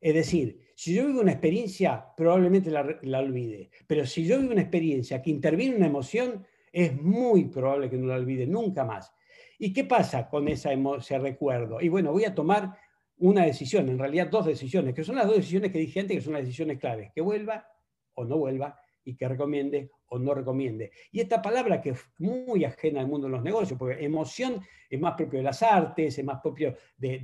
[0.00, 4.62] Es decir, si yo vivo una experiencia, probablemente la, olvide, pero si yo vivo una
[4.62, 9.12] experiencia que interviene una emoción, es muy probable que no la olvide nunca más.
[9.58, 11.80] ¿Y qué pasa con esa ese recuerdo?
[11.80, 12.78] Y bueno, voy a tomar
[13.18, 16.22] una decisión, en realidad dos decisiones, que son las dos decisiones que dije antes, que
[16.22, 17.66] son las decisiones claves, que vuelva
[18.14, 20.92] o no vuelva y que recomiende o no recomiende.
[21.12, 25.00] Y esta palabra que es muy ajena al mundo de los negocios, porque emoción es
[25.00, 27.18] más propio de las artes, es más propio de,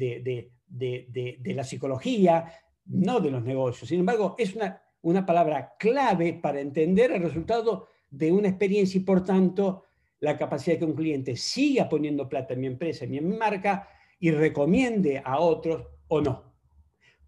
[0.67, 2.53] de, la psicología,
[2.87, 3.89] no de los negocios.
[3.89, 9.05] Sin embargo, es una, una palabra clave para entender el resultado de una experiencia y
[9.05, 9.85] por tanto
[10.21, 13.89] la capacidad de que un cliente siga poniendo plata en mi empresa, en mi marca,
[14.19, 16.55] y recomiende a otros o no.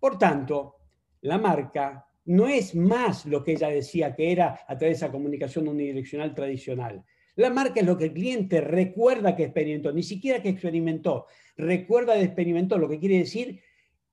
[0.00, 0.76] Por tanto,
[1.20, 5.10] la marca no es más lo que ella decía que era a través de esa
[5.10, 7.04] comunicación unidireccional tradicional.
[7.36, 12.14] La marca es lo que el cliente recuerda que experimentó, ni siquiera que experimentó, recuerda
[12.14, 13.60] de experimentó, lo que quiere decir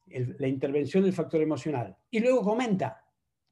[0.07, 1.97] la intervención del factor emocional.
[2.09, 3.03] Y luego comenta,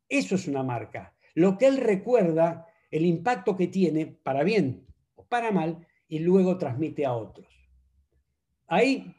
[0.07, 1.15] eso es una marca.
[1.35, 4.85] Lo que él recuerda, el impacto que tiene, para bien
[5.15, 7.47] o para mal, y luego transmite a otros.
[8.67, 9.15] Ahí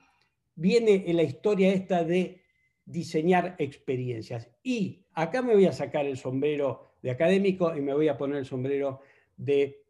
[0.55, 2.43] viene en la historia esta de
[2.85, 4.49] diseñar experiencias.
[4.63, 8.39] Y acá me voy a sacar el sombrero de académico y me voy a poner
[8.39, 9.01] el sombrero
[9.37, 9.85] de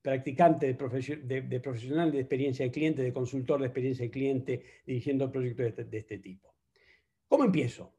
[0.00, 5.64] practicante, de, profesional de experiencia de cliente, de consultor de experiencia de cliente, dirigiendo proyectos
[5.64, 6.51] de este, de este tipo.
[7.32, 7.94] ¿Cómo empiezo?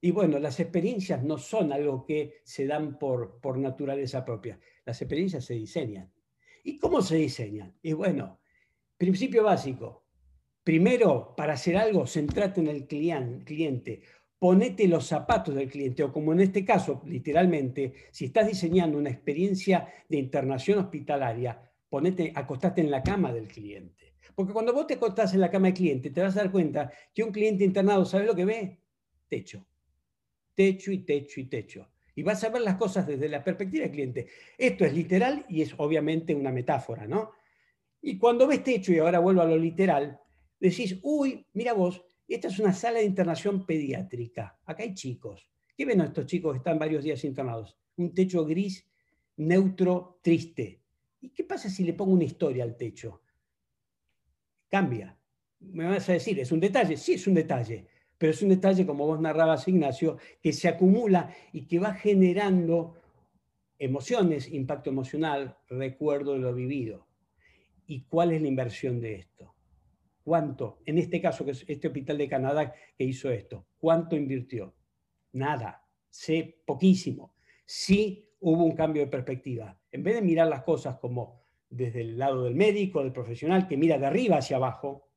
[0.00, 4.60] Y bueno, las experiencias no son algo que se dan por, por naturaleza propia.
[4.84, 6.12] Las experiencias se diseñan.
[6.62, 7.76] ¿Y cómo se diseñan?
[7.82, 8.38] Y bueno,
[8.96, 10.06] principio básico,
[10.62, 14.02] Primero, para hacer algo, centrate en el cliente,
[14.38, 19.10] ponete los zapatos del cliente, o como en este caso, literalmente, si estás diseñando una
[19.10, 24.07] experiencia de internación hospitalaria, ponete, acostate en la cama del cliente.
[24.34, 26.92] Porque cuando vos te acostás en la cama del cliente, te vas a dar cuenta
[27.14, 28.80] que un cliente internado, ¿sabe lo que ve?
[29.28, 29.66] Techo.
[30.54, 31.88] Techo y techo y techo.
[32.14, 34.26] Y vas a ver las cosas desde la perspectiva del cliente.
[34.56, 37.32] Esto es literal y es obviamente una metáfora, ¿no?
[38.00, 40.20] Y cuando ves techo, y ahora vuelvo a lo literal,
[40.58, 44.58] decís, uy, mira vos, esta es una sala de internación pediátrica.
[44.64, 45.48] Acá hay chicos.
[45.76, 47.76] ¿Qué ven estos chicos que están varios días internados?
[47.96, 48.84] Un techo gris,
[49.36, 50.82] neutro, triste.
[51.20, 53.22] ¿Y qué pasa si le pongo una historia al techo?
[54.68, 55.16] Cambia.
[55.60, 56.96] Me vas a decir, ¿es un detalle?
[56.96, 57.86] Sí, es un detalle.
[58.16, 62.94] Pero es un detalle, como vos narrabas, Ignacio, que se acumula y que va generando
[63.78, 67.06] emociones, impacto emocional, recuerdo de lo vivido.
[67.86, 69.54] ¿Y cuál es la inversión de esto?
[70.24, 70.80] ¿Cuánto?
[70.84, 74.74] En este caso, que es este hospital de Canadá que hizo esto, ¿cuánto invirtió?
[75.32, 77.34] Nada, sé poquísimo.
[77.64, 79.80] Sí hubo un cambio de perspectiva.
[79.90, 83.76] En vez de mirar las cosas como desde el lado del médico, del profesional, que
[83.76, 85.08] mira de arriba hacia abajo,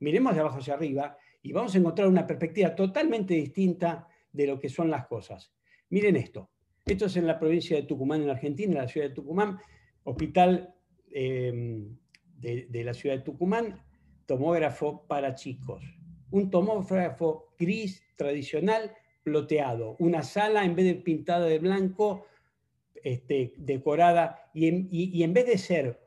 [0.00, 4.58] miremos de abajo hacia arriba y vamos a encontrar una perspectiva totalmente distinta de lo
[4.58, 5.52] que son las cosas.
[5.90, 6.50] Miren esto.
[6.84, 9.58] Esto es en la provincia de Tucumán, en Argentina, en la ciudad de Tucumán,
[10.04, 10.74] hospital
[11.10, 11.84] eh,
[12.38, 13.82] de la ciudad de Tucumán,
[14.26, 15.82] tomógrafo para chicos.
[16.30, 18.92] Un tomógrafo gris tradicional
[19.22, 19.96] ploteado.
[19.98, 22.26] Una sala en vez de pintada de blanco,
[23.06, 26.00] este, decorada, y en, vez de ser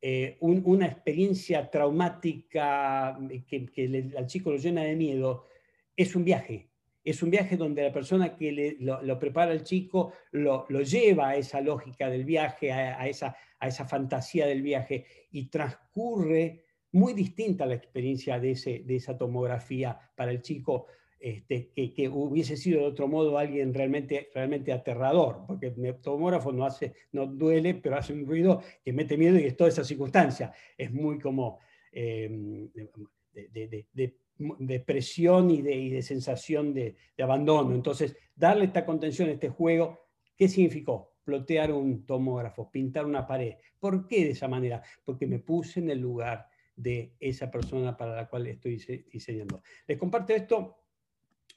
[0.00, 5.48] eh, un, una experiencia traumática que, al chico lo llena de miedo,
[5.94, 6.70] es un viaje.
[7.04, 11.60] Es un viaje donde la persona que lo, prepara al chico lo, lleva a esa
[11.60, 17.74] lógica del viaje, a, esa, a esa fantasía del viaje, y transcurre muy distinta la
[17.74, 20.86] experiencia de, ese, de esa tomografía para el chico,
[21.20, 26.64] este, que, hubiese sido de otro modo alguien realmente, realmente aterrador, porque el tomógrafo no,
[26.64, 30.50] hace, no duele, pero hace un ruido que mete miedo y es toda esa circunstancia.
[30.78, 31.58] Es muy como
[31.92, 37.74] em, de, presión y de, y de sensación de, abandono.
[37.74, 40.00] Entonces, darle esta contención a este juego,
[40.34, 41.16] ¿qué significó?
[41.22, 43.56] Plotear un tomógrafo, pintar una pared.
[43.78, 44.82] ¿Por qué de esa manera?
[45.04, 48.76] Porque me puse en el lugar de esa persona para la cual estoy
[49.12, 49.62] diseñando.
[49.86, 50.78] Les comparto esto.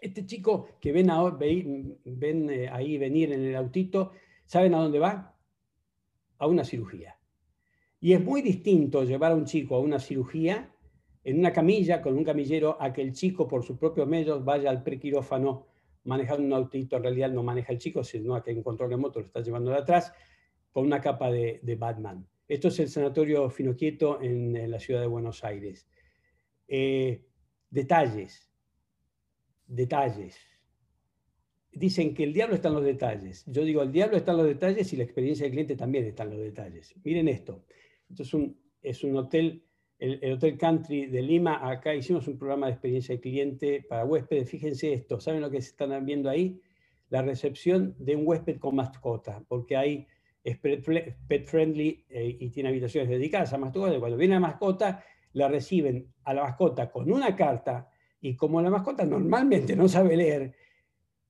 [0.03, 1.09] Este chico que ven,
[2.49, 4.11] eh, ahí venir en el autito,
[4.45, 5.33] ¿saben a dónde va?
[6.39, 7.17] A una cirugía.
[8.01, 10.69] Y es muy distinto llevar a un chico a una cirugía
[11.23, 14.69] en una camilla con un camillero a que el chico por sus propios medios vaya
[14.69, 15.67] al prequirófano
[16.03, 19.21] manejando un autito, en realidad no maneja el chico, sino que hay un control remoto,
[19.21, 20.11] lo está llevando de atrás,
[20.73, 22.27] con una capa de, Batman.
[22.45, 25.87] Esto es el Sanatorio Finoquieto en, en la ciudad de Buenos Aires.
[26.67, 27.25] Eh,
[27.69, 28.52] detalles,
[29.75, 30.37] detalles.
[31.71, 33.43] Dicen que el diablo está en los detalles.
[33.47, 36.23] Yo digo, el diablo está en los detalles y la experiencia del cliente también está
[36.23, 36.93] en los detalles.
[37.03, 37.65] Miren esto.
[38.09, 39.63] Es un, hotel
[39.97, 44.49] el, Hotel Country de Lima, acá hicimos un programa de experiencia de cliente para huéspedes.
[44.49, 46.61] Fíjense esto, ¿saben lo que se están viendo ahí?
[47.09, 50.07] La recepción de un huésped con mascota, porque hay
[50.43, 53.97] es pet friendly eh, y tiene habitaciones dedicadas a mascotas.
[53.97, 57.89] Cuando viene la mascota, la reciben a la mascota con una carta
[58.23, 60.53] y como la mascota normalmente no sabe leer,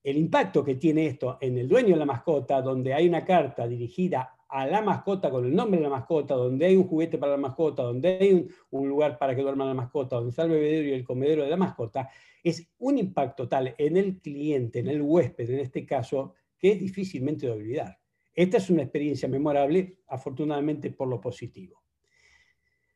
[0.04, 3.68] el impacto que tiene esto en el dueño de la mascota, donde hay una carta
[3.68, 7.32] dirigida a la mascota con el nombre de la mascota, donde hay un juguete para
[7.32, 10.90] la mascota, donde hay un, lugar para que duerma la mascota, donde está el bebedero
[10.90, 12.12] y el comedero de la mascota,
[12.44, 16.80] es un impacto tal en el cliente, en el huésped en este caso, que es
[16.80, 17.98] difícilmente de olvidar.
[18.36, 21.83] Esta es una experiencia memorable, afortunadamente por lo positivo.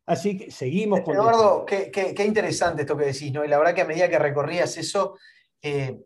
[0.08, 1.16] Así que seguimos con...
[1.16, 3.44] Eduardo, qué, qué, interesante esto que decís, ¿no?
[3.44, 5.18] Y la verdad que a medida que recorrías eso,
[5.62, 6.00] eh,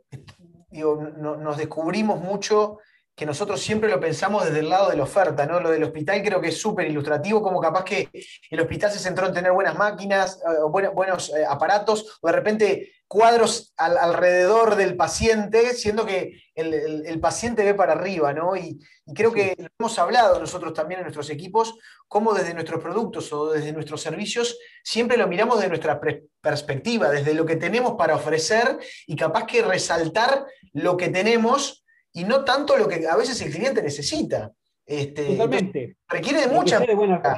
[0.72, 2.80] nos descubrimos mucho
[3.16, 5.60] que nosotros siempre lo pensamos desde el lado de la oferta, ¿no?
[5.60, 8.10] Lo del hospital creo que es súper ilustrativo, como capaz que
[8.50, 12.92] el hospital se centró en tener buenas máquinas, eh, buenos eh, aparatos, o de repente
[13.12, 18.56] cuadros alrededor del paciente, siendo que el, paciente ve para arriba, ¿no?
[18.56, 18.80] Y,
[19.14, 23.74] creo que hemos hablado nosotros también en nuestros equipos, cómo desde nuestros productos o desde
[23.74, 26.00] nuestros servicios siempre lo miramos desde nuestra
[26.40, 31.81] perspectiva, desde lo que tenemos para ofrecer y capaz que resaltar lo que tenemos
[32.14, 34.54] y no tanto lo que a veces el cliente necesita.
[34.86, 35.98] Este, Totalmente.
[36.10, 36.84] Requiere de mucha...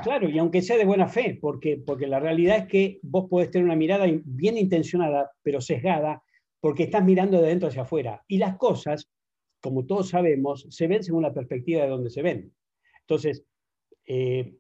[0.02, 3.52] claro, y aunque sea de buena fe, porque, porque la realidad es que vos podés
[3.52, 6.24] tener una mirada bien intencionada, pero sesgada,
[6.60, 8.24] porque estás mirando de dentro hacia afuera.
[8.28, 9.10] Y las cosas,
[9.62, 12.52] como todos sabemos, se ven según la perspectiva de donde se ven.
[13.02, 13.44] Entonces,
[14.08, 14.56] eh,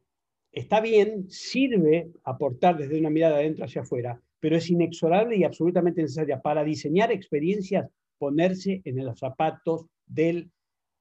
[0.51, 5.45] está bien, sirve aportar desde una mirada de dentro hacia afuera, pero es inexorable y
[5.45, 10.51] absolutamente necesaria para diseñar experiencias, ponerse en los zapatos del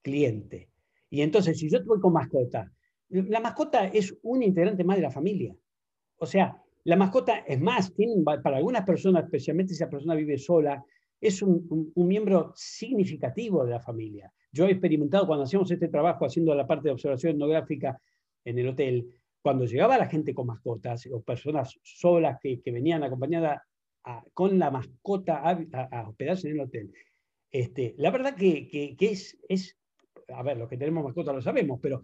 [0.01, 0.69] cliente.
[1.09, 2.71] Y entonces, si yo voy con mascota,
[3.09, 5.55] la mascota es un integrante más de la familia.
[6.17, 7.93] O sea, la mascota es más,
[8.43, 10.83] para algunas personas, especialmente si la persona vive sola,
[11.21, 14.31] es un, miembro significativo de la familia.
[14.51, 17.97] Yo he experimentado cuando hacíamos este trabajo haciendo la parte de observación etnográfica
[18.43, 19.07] en el hotel,
[19.41, 23.61] cuando llegaba la gente con mascotas o personas solas que, venían acompañadas
[24.33, 26.93] con la mascota a, hospedarse en el hotel,
[27.53, 29.77] este, la verdad que, es, es,
[30.29, 32.03] a ver, los que tenemos mascota lo sabemos, pero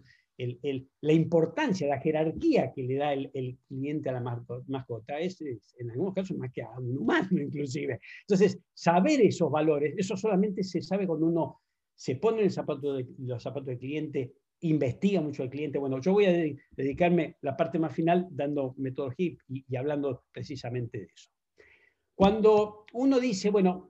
[1.00, 6.14] la importancia, la jerarquía que le da el, cliente a la mascota es, en algunos
[6.14, 8.00] casos más que a un humano inclusive.
[8.20, 11.60] Entonces, saber esos valores, eso solamente se sabe cuando uno
[11.96, 15.80] se pone el zapato de, los zapatos del cliente, investiga mucho al cliente.
[15.80, 20.98] Bueno, yo voy a dedicarme la parte más final dando metodología y, y hablando precisamente
[20.98, 21.28] de eso.
[22.14, 23.89] Cuando uno dice, bueno,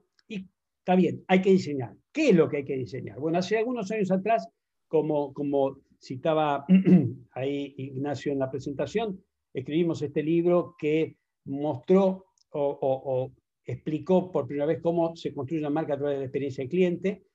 [0.81, 1.95] Está bien, hay que diseñar.
[2.11, 3.19] ¿Qué es lo que hay que diseñar?
[3.19, 4.47] Bueno, hace algunos años atrás,
[4.87, 6.65] como, como citaba
[7.33, 13.31] ahí Ignacio en la presentación, escribimos este libro que mostró o,
[13.63, 16.69] explicó por primera vez cómo se construye una marca a través de la experiencia del
[16.69, 17.25] cliente.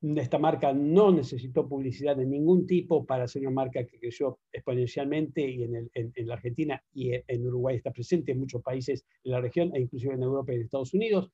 [0.00, 5.46] Esta marca no necesitó publicidad de ningún tipo para ser una marca que creció exponencialmente
[5.46, 9.40] y en, en, la Argentina y en Uruguay está presente, en muchos países de la
[9.42, 11.30] región e inclusive en Europa y en Estados Unidos.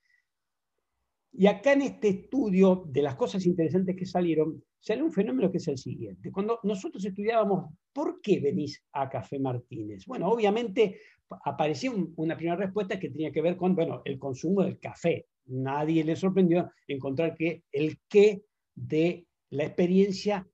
[1.32, 5.56] Y acá en este estudio de las cosas interesantes que salieron, sale un fenómeno que
[5.56, 6.30] es el siguiente.
[6.30, 10.04] Cuando nosotros estudiábamos, ¿por qué venís a Café Martínez?
[10.06, 11.00] Bueno, obviamente
[11.44, 15.26] apareció una primera respuesta que tenía que ver con, bueno, el consumo del café.
[15.46, 20.46] Nadie le sorprendió encontrar que el qué de la experiencia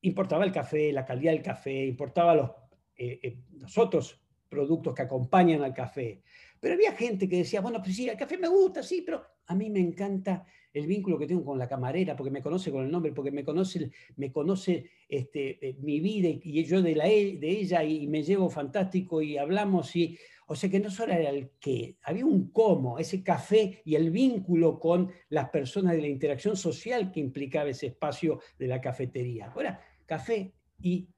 [0.00, 2.50] importaba el café, la calidad del café, importaba los,
[2.96, 6.22] eh, eh, los otros productos que acompañan al café.
[6.60, 9.54] Pero había gente que decía, bueno, pues sí, el café me gusta, sí, pero a
[9.54, 12.90] mí me encanta el vínculo que tengo con la camarera, porque me conoce con el
[12.90, 17.36] nombre, porque me conoce, me conoce este, eh, mi vida y yo de, la, e,
[17.36, 21.30] de ella y me llevo fantástico y hablamos y, o sea que no solo era
[21.30, 26.08] el qué, había un cómo, ese café y el vínculo con las personas de la
[26.08, 29.52] interacción social que implicaba ese espacio de la cafetería.
[29.52, 31.08] Ahora, café y,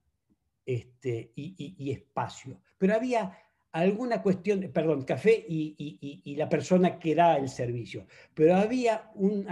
[0.66, 2.60] este, y espacio.
[2.78, 3.36] Pero había
[3.72, 8.07] alguna cuestión, perdón, café y, la persona que da el servicio.
[8.35, 9.46] Pero había un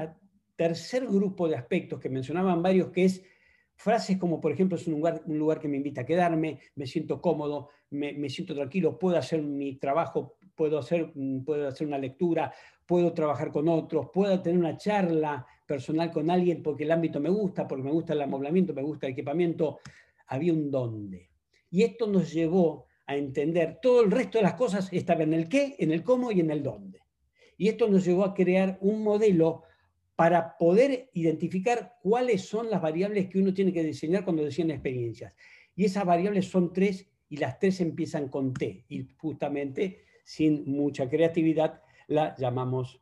[0.57, 3.22] tercer grupo de aspectos que mencionaban varios, que es
[3.77, 6.87] frases como, por ejemplo, es un lugar, un lugar que me invita a quedarme, me
[6.87, 11.98] siento cómodo, me, siento tranquilo, puedo hacer mi trabajo, puedo hacer, mm, puedo hacer una
[11.98, 12.53] lectura,
[12.87, 17.31] puedo trabajar con otros, puedo tener una charla personal con alguien porque el ámbito me
[17.31, 19.81] gusta, porque me gusta el amoblamiento, me gusta el equipamiento.
[20.27, 21.31] Había un dónde.
[21.70, 25.49] Y esto nos llevó a entender todo el resto de las cosas, estaba en el
[25.49, 27.01] qué, en el cómo y en el dónde.
[27.57, 29.62] Y esto nos llevó a crear un modelo
[30.17, 35.35] para poder identificar cuáles son las variables que uno tiene que diseñar cuando diseña experiencias.
[35.75, 38.85] Y esas variables son tres y las tres empiezan con T.
[38.88, 43.01] Y justamente, sin mucha creatividad, la llamamos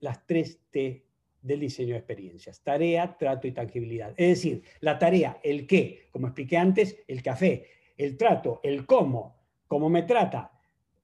[0.00, 1.04] las tres T
[1.42, 2.62] del diseño de experiencias.
[2.62, 4.14] Tarea, trato y tangibilidad.
[4.16, 7.66] Es decir, la tarea, el qué, como expliqué antes, el café,
[7.98, 10.52] el trato, el cómo, cómo me trata,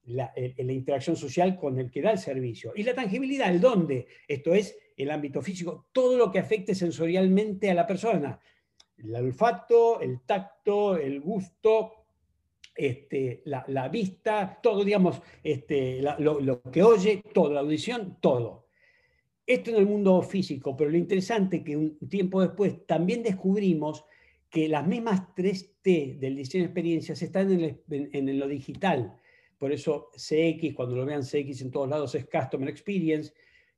[0.07, 2.72] la, interacción social con el que da el servicio.
[2.74, 7.70] Y la tangibilidad, el dónde, esto es el ámbito físico, todo lo que afecte sensorialmente
[7.70, 8.38] a la persona.
[8.96, 12.07] El olfato, el tacto, el gusto,
[12.76, 18.66] este, la, vista, todo, digamos, este, lo, lo, que oye, todo, la audición, todo.
[19.46, 24.04] Esto en el mundo físico, pero lo interesante es que un tiempo después también descubrimos
[24.54, 29.12] que las mismas 3T del diseño de experiencias están en, en, lo digital.
[29.58, 33.32] Por eso CX, cuando lo vean CX en todos lados, es Customer Experience,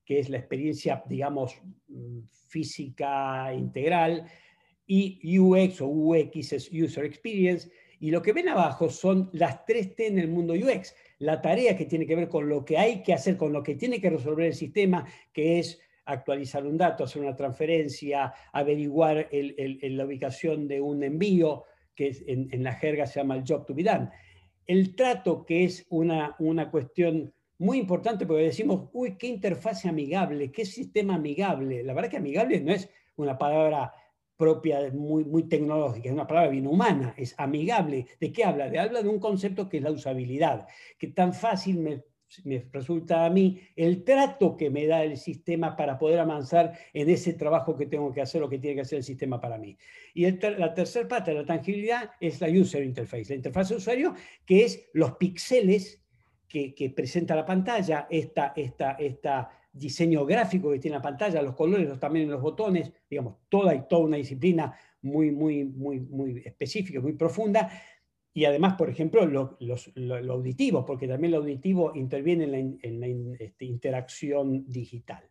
[0.05, 1.59] que es la experiencia, digamos,
[1.89, 4.27] mm, física integral,
[4.87, 10.09] y UX o UX es User Experience, y lo que ven abajo son las 3T
[10.09, 13.15] en el mundo UX, la tarea que tiene que ver con lo que hay que
[13.15, 17.23] hacer, con lo que tiene que resolver el sistema, que es actualizar un dato, hacer
[17.23, 21.65] una transferencia, averiguar la ubicación de un envío,
[21.95, 24.09] que en, la jerga se llama el job to be done.
[24.67, 30.53] El trato, que es una, una cuestión muy importante porque decimos, uy, qué interfase amigable,
[30.53, 31.83] qué sistema amigable.
[31.83, 33.93] La verdad que amigable no es una palabra
[34.37, 38.07] propia, muy, muy tecnológica, es una palabra bien humana, es amigable.
[38.21, 38.69] ¿De qué habla?
[38.69, 40.67] De, habla de un concepto que es la usabilidad,
[40.99, 42.05] que tan fácil me
[42.45, 47.09] me resulta a mí el trato que me da el sistema para poder avanzar en
[47.09, 49.77] ese trabajo que tengo que hacer o que tiene que hacer el sistema para mí.
[50.15, 54.15] Y la tercera parte de la tangibilidad es la user interface, la interfaz de usuario,
[54.45, 56.03] que es los píxeles
[56.49, 61.89] que, presenta la pantalla, esta, esta, esta diseño gráfico que tiene la pantalla, los colores,
[61.89, 67.01] los tamaños los botones, digamos, toda y toda una disciplina muy, muy, muy, muy específica,
[67.01, 67.71] muy profunda,
[68.37, 69.57] y además, por ejemplo, lo,
[70.31, 72.45] auditivo, porque también lo auditivo interviene
[72.83, 73.07] en la,
[73.39, 75.25] este, interacción digital.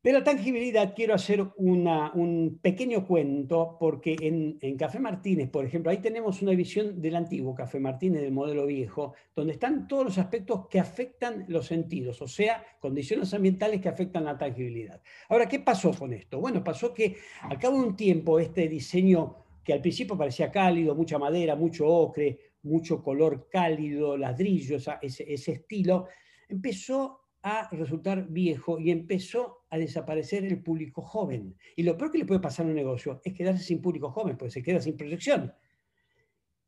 [0.00, 5.98] De la tangibilidad quiero hacer un pequeño cuento, porque en, Café Martínez, por ejemplo, ahí
[5.98, 10.68] tenemos una visión del antiguo Café Martínez, del modelo viejo, donde están todos los aspectos
[10.68, 15.02] que afectan los sentidos, o sea, condiciones ambientales que afectan la tangibilidad.
[15.28, 16.38] Ahora, ¿qué pasó con esto?
[16.38, 20.94] Bueno, pasó que al cabo de un tiempo este diseño que al principio parecía cálido,
[20.94, 26.06] mucha madera, mucho ocre, mucho color cálido, ladrillo, ese, ese estilo,
[26.48, 31.56] empezó a resultar viejo y empezó a desaparecer el público joven.
[31.76, 34.36] Y lo peor que le puede pasar a un negocio es quedarse sin público joven,
[34.36, 35.52] porque se queda sin proyección.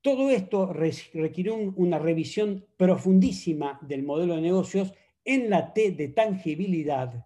[0.00, 4.92] Todo esto requirió una revisión profundísima del modelo de negocios
[5.24, 7.24] en la T de tangibilidad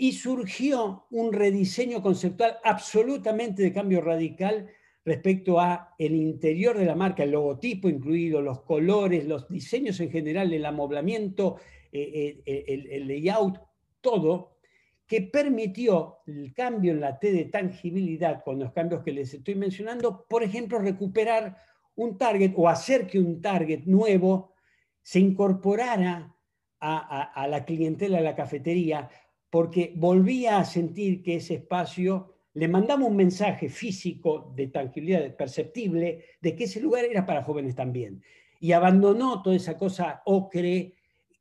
[0.00, 4.70] y surgió un rediseño conceptual absolutamente de cambio radical
[5.04, 10.12] respecto a el interior de la marca, el logotipo incluido, los colores, los diseños en
[10.12, 11.56] general, el amoblamiento,
[11.90, 13.58] eh, eh, el, layout,
[14.00, 14.58] todo,
[15.04, 19.56] que permitió el cambio en la T de tangibilidad con los cambios que les estoy
[19.56, 21.56] mencionando, por ejemplo, recuperar
[21.96, 24.54] un target o hacer que un target nuevo
[25.02, 26.36] se incorporara
[26.80, 29.10] a la clientela de la cafetería
[29.50, 36.24] porque volvía a sentir que ese espacio le mandaba un mensaje físico de tranquilidad perceptible
[36.40, 38.22] de que ese lugar era para jóvenes también.
[38.60, 40.94] Y abandonó toda esa cosa ocre,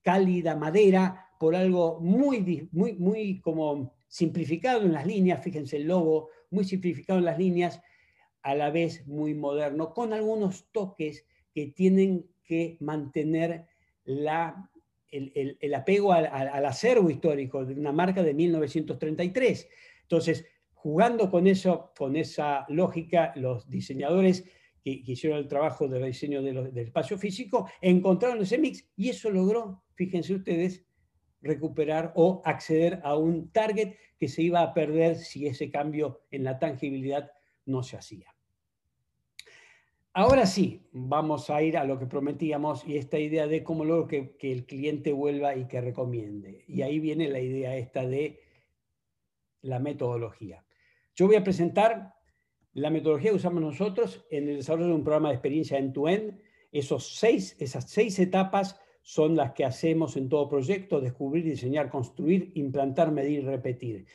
[0.04, 6.30] cálida, madera, por algo muy, muy, muy como simplificado en las líneas, fíjense el logo,
[6.50, 7.82] muy simplificado en las líneas,
[8.42, 13.68] a la vez muy moderno, con algunos toques que tienen que mantener
[14.06, 14.72] la
[15.12, 19.70] el, apego al, acervo histórico de una marca de 1933.
[20.04, 24.46] Entonces, jugando con eso, con esa lógica, los diseñadores
[24.84, 29.84] que, hicieron el trabajo de diseño del espacio físico encontraron ese mix y eso logró,
[29.96, 30.86] fíjense ustedes,
[31.42, 36.44] recuperar o acceder a un target que se iba a perder si ese cambio en
[36.44, 37.32] la tangibilidad
[37.66, 38.37] no se hacía.
[40.20, 44.08] Ahora sí, vamos a ir a lo que prometíamos y esta idea de cómo luego
[44.08, 46.64] que, el cliente vuelva y que recomiende.
[46.68, 48.40] Y ahí viene la idea esta de
[49.62, 50.66] la metodología.
[51.16, 52.16] Yo voy a presentar
[52.74, 56.10] la metodología que usamos nosotros en el desarrollo de un programa de experiencia en to
[56.10, 56.42] end,
[56.72, 62.54] esos seis, esas seis etapas son las que hacemos en todo proyecto, descubrir, diseñar, construir,
[62.56, 64.08] implantar, medir repetir.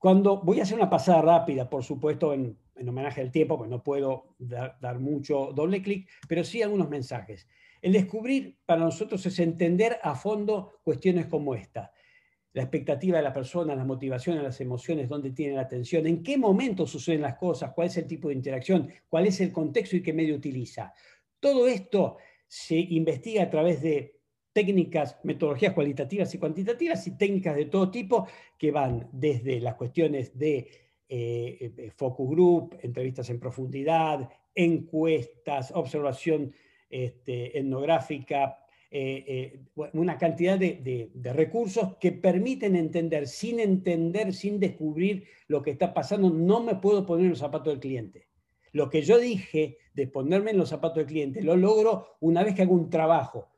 [0.00, 3.84] Cuando voy a hacer una pasada rápida, por supuesto, en, homenaje al tiempo, pues no
[3.84, 7.46] puedo dar, dar mucho doble clic, pero sí algunos mensajes.
[7.80, 11.92] El descubrir para nosotros es entender a fondo cuestiones como esta
[12.52, 16.36] la expectativa de la persona, las motivaciones, las emociones, dónde tiene la atención, en qué
[16.36, 20.02] momento suceden las cosas, cuál es el tipo de interacción, cuál es el contexto y
[20.02, 20.92] qué medio utiliza.
[21.38, 22.16] Todo esto
[22.48, 24.19] se investiga a través de
[24.52, 28.26] técnicas, metodologías cualitativas y cuantitativas y técnicas de todo tipo
[28.58, 30.70] que van desde las cuestiones de
[31.08, 36.52] eh, eh, focus group, entrevistas en profundidad, encuestas, observación
[36.88, 38.58] este, etnográfica,
[38.92, 39.60] eh,
[39.92, 46.28] una cantidad de, recursos que permiten entender, sin entender, sin descubrir lo que está pasando,
[46.28, 48.26] no me puedo poner en los zapatos del cliente.
[48.72, 52.54] Lo que yo dije de ponerme en los zapatos del cliente, lo logro una vez
[52.54, 53.48] que hago un trabajo.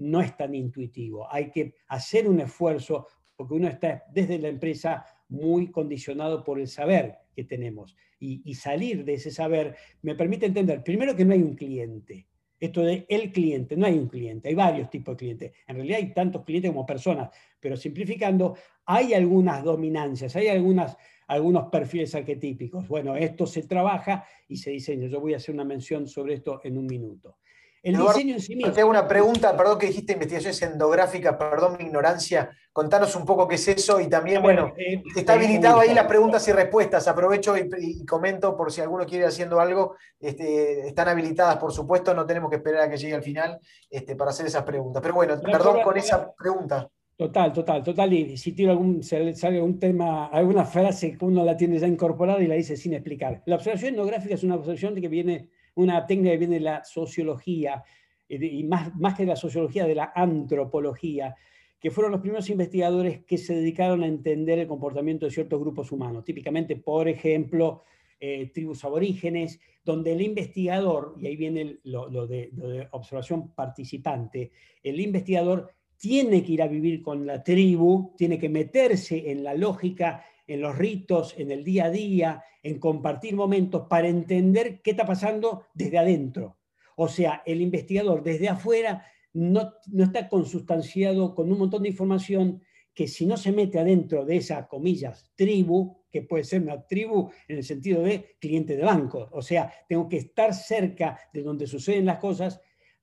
[0.00, 1.32] No es tan intuitivo.
[1.32, 6.68] Hay que hacer un esfuerzo porque uno está desde la empresa muy condicionado por el
[6.68, 7.96] saber que tenemos.
[8.18, 12.26] y salir de ese saber me permite entender, primero, que no hay un cliente
[12.60, 15.52] esto de el cliente, no hay un cliente, hay varios tipos de clientes.
[15.66, 20.96] En realidad hay tantos clientes como personas, pero simplificando, hay algunas dominancias, hay algunas,
[21.26, 22.86] algunos perfiles arquetípicos.
[22.86, 25.06] Bueno, esto se trabaja y se diseña.
[25.06, 27.38] Yo voy a hacer una mención sobre esto en un minuto.
[27.82, 28.72] El diseño en sí mismo.
[28.72, 32.50] Te hago una pregunta, perdón que dijiste investigaciones endográficas, perdón mi ignorancia.
[32.72, 36.46] Contanos un poco qué es eso y también, bueno, eh, está habilitado ahí las preguntas
[36.48, 37.08] y respuestas.
[37.08, 39.96] Aprovecho y, comento por si alguno quiere ir haciendo algo.
[40.18, 43.58] Este, están habilitadas, por supuesto, no tenemos que esperar a que llegue al final
[43.88, 45.02] este, para hacer esas preguntas.
[45.02, 46.88] Pero bueno, perdón con esa pregunta.
[47.16, 48.12] Total, total, total.
[48.12, 52.40] Y si tiene algún, sale algún tema, alguna frase que uno la tiene ya incorporada
[52.42, 53.42] y la dice sin explicar.
[53.46, 55.48] La observación etnográfica es una observación que viene
[55.80, 57.82] una técnica que viene de la sociología,
[58.28, 61.36] eh, y más, más que de la sociología, de la antropología,
[61.80, 65.90] que fueron los primeros investigadores que se dedicaron a entender el comportamiento de ciertos grupos
[65.90, 67.82] humanos, típicamente, por ejemplo,
[68.20, 74.52] eh, tribus aborígenes, donde el investigador, y ahí viene lo, de, lo, de, observación participante,
[74.82, 79.54] el investigador tiene que ir a vivir con la tribu, tiene que meterse en la
[79.54, 84.90] lógica en los ritos, en el día a día, en compartir momentos para entender qué
[84.90, 86.58] está pasando desde adentro.
[86.96, 92.62] O sea, el investigador desde afuera no, no está consustanciado con un montón de información
[92.92, 97.30] que si no se mete adentro de esa, comillas, tribu, que puede ser una tribu
[97.46, 101.68] en el sentido de cliente de banco, o sea, tengo que estar cerca de donde
[101.68, 102.60] suceden las cosas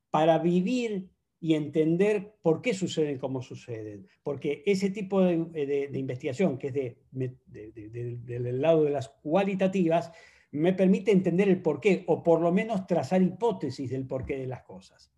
[0.10, 1.10] para vivir
[1.40, 4.08] y entender por qué suceden como suceden.
[4.24, 10.12] Porque ese tipo de, eh, investigación, que es de, del lado de las cualitativas,
[10.52, 14.64] me permite entender el porqué, o por lo menos trazar hipótesis del porqué de las
[14.64, 15.12] cosas.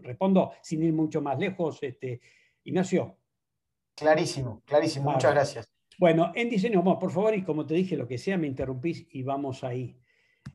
[0.00, 2.20] Respondo sin ir mucho más lejos, este,
[2.64, 3.16] Ignacio.
[3.94, 5.70] Clarísimo, clarísimo, muchas gracias.
[5.98, 9.22] Bueno, en diseño, por favor, y como te dije, lo que sea, me interrumpís y
[9.22, 9.96] vamos ahí.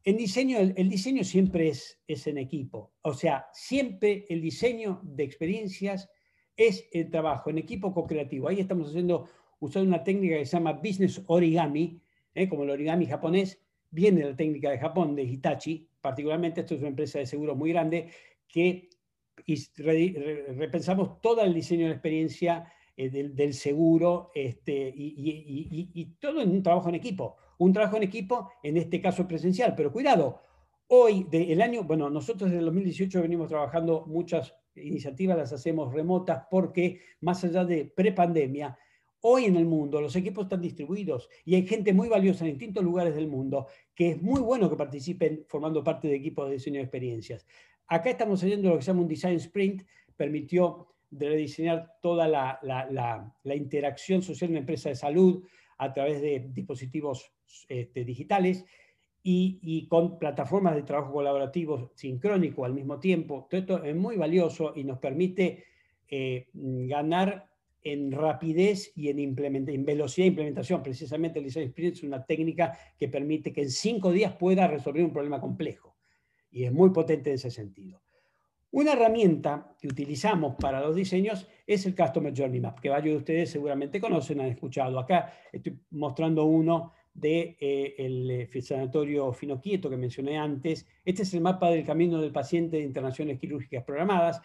[0.10, 2.95] En diseño, el, diseño siempre es, es, en equipo.
[3.03, 6.10] O sea, siempre el diseño de experiencias
[6.57, 8.47] es el trabajo en equipo co-creativo.
[8.47, 9.30] Ahí estamos haciendo,
[9.60, 12.01] usando una técnica que se llama Business Origami,
[12.34, 12.49] ¿eh?
[12.49, 16.80] como el origami japonés, viene de la técnica de Japón, de Hitachi, particularmente, esto es
[16.80, 18.10] una empresa de seguro muy grande,
[18.47, 18.89] que
[20.57, 26.62] repensamos todo el diseño de la experiencia eh, del, seguro este, y, todo en un
[26.62, 29.76] trabajo en equipo un trabajo en equipo, en este caso presencial.
[29.76, 30.41] Pero cuidado,
[30.88, 36.45] hoy, del año, bueno, nosotros desde el 2018 venimos trabajando muchas iniciativas, las hacemos remotas
[36.50, 38.78] porque más allá de prepandemia,
[39.22, 42.82] hoy en el mundo los equipos están distribuidos y hay gente muy valiosa en distintos
[42.82, 46.78] lugares del mundo que es muy bueno que participen formando parte de equipos de diseño
[46.78, 47.45] de experiencias.
[47.88, 49.84] Acá estamos haciendo lo que se llama un design sprint,
[50.16, 52.60] permitió rediseñar toda la,
[53.43, 55.43] la interacción social en una empresa de salud
[55.80, 57.32] a través de dispositivos
[57.68, 58.66] este, digitales
[59.22, 63.47] y, con plataformas de trabajo colaborativo sincrónico al mismo tiempo.
[63.49, 65.64] Todo esto es muy valioso y nos permite
[66.07, 67.49] eh, ganar
[67.82, 70.84] en rapidez y en, en velocidad de implementación.
[70.84, 75.03] Precisamente el Design Experience es una técnica que permite que en cinco días pueda resolver
[75.03, 75.95] un problema complejo.
[76.51, 78.01] Y es muy potente en ese sentido.
[78.72, 83.18] Una herramienta que utilizamos para los diseños es el Customer Journey Map, que varios de
[83.18, 85.00] ustedes seguramente conocen, han escuchado.
[85.00, 90.86] Acá estoy mostrando uno del de, eh, el sanatorio Fino Quieto que mencioné antes.
[91.04, 94.40] Este es el mapa del camino del paciente de internaciones quirúrgicas programadas.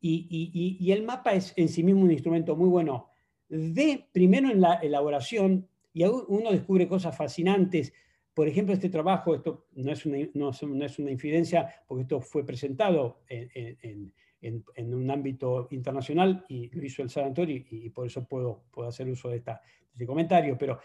[0.00, 3.08] Y, y, el mapa es en sí mismo un instrumento muy bueno
[3.48, 7.94] de, primero en la elaboración, y uno descubre cosas fascinantes
[8.34, 12.44] por ejemplo, este trabajo, esto no es una, no, es una infidencia, porque esto fue
[12.44, 18.26] presentado en, en, un ámbito internacional y lo hizo el San Antonio y, por eso
[18.26, 19.62] puedo, puedo hacer uso de, esta,
[19.92, 20.78] este comentario, pero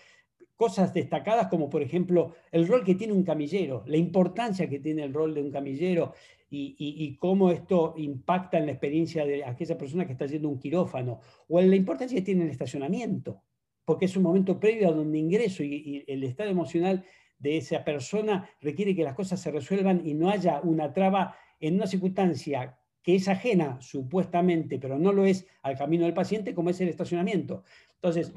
[0.55, 5.03] cosas destacadas como por ejemplo el rol que tiene un camillero, la importancia que tiene
[5.03, 6.13] el rol de un camillero
[6.51, 10.59] y, y, cómo esto impacta en la experiencia de aquella persona que está yendo un
[10.59, 13.43] quirófano, o en la importancia que tiene el estacionamiento,
[13.85, 17.05] porque es un momento previo a donde ingreso y, el estado emocional
[17.39, 21.75] de esa persona requiere que las cosas se resuelvan y no haya una traba en
[21.75, 26.69] una circunstancia que es ajena supuestamente, pero no lo es al camino del paciente, como
[26.69, 27.63] es el estacionamiento.
[27.95, 28.33] Entonces,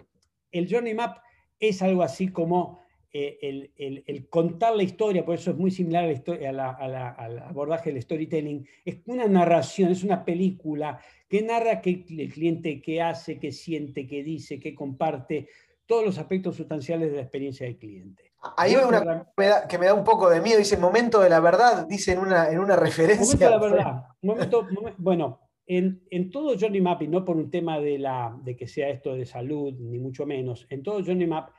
[0.50, 1.18] el Journey Map
[1.58, 2.80] es algo así como
[3.12, 9.00] eh, el, contar la historia, por eso es muy similar al abordaje del storytelling, es
[9.04, 10.98] una narración, es una película
[11.28, 15.48] que narra qué el cliente qué hace, qué siente, qué dice, qué comparte,
[15.92, 18.32] todos los aspectos sustanciales de la experiencia del cliente.
[18.56, 19.26] Ahí hay una
[19.68, 22.50] que me da un poco de miedo, dice momento de la verdad, dice en una,
[22.50, 23.18] en una referencia.
[23.20, 23.58] Momento de la
[24.22, 24.94] verdad.
[24.96, 28.66] bueno, en, en, todo Journey Map, y no por un tema de, la, de que
[28.66, 31.50] sea esto de salud, ni mucho menos, en todo Journey Map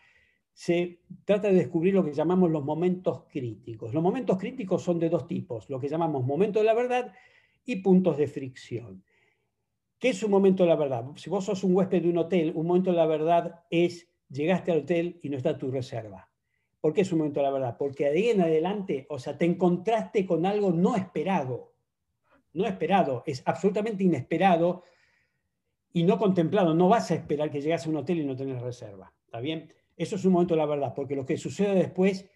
[0.52, 3.94] se trata de descubrir lo que llamamos los momentos críticos.
[3.94, 7.14] Los momentos críticos son de dos tipos, lo que llamamos momento de la verdad
[7.66, 9.04] y puntos de fricción.
[10.00, 11.06] ¿Qué es un momento de la verdad?
[11.18, 14.72] Si vos sos un huésped de un hotel, un momento de la verdad es llegaste
[14.72, 16.30] al hotel y no está tu reserva
[16.84, 17.78] ¿Por qué es un momento de la verdad?
[17.80, 21.72] Porque de ahí en adelante, o sea, te encontraste con algo no esperado.
[22.52, 24.84] No esperado, es absolutamente inesperado
[25.94, 26.74] y no contemplado.
[26.74, 29.14] No vas a esperar que llegas a un hotel y no tenés reserva.
[29.24, 29.72] ¿Está bien?
[29.96, 32.30] Eso es un momento de la verdad, porque lo que sucede después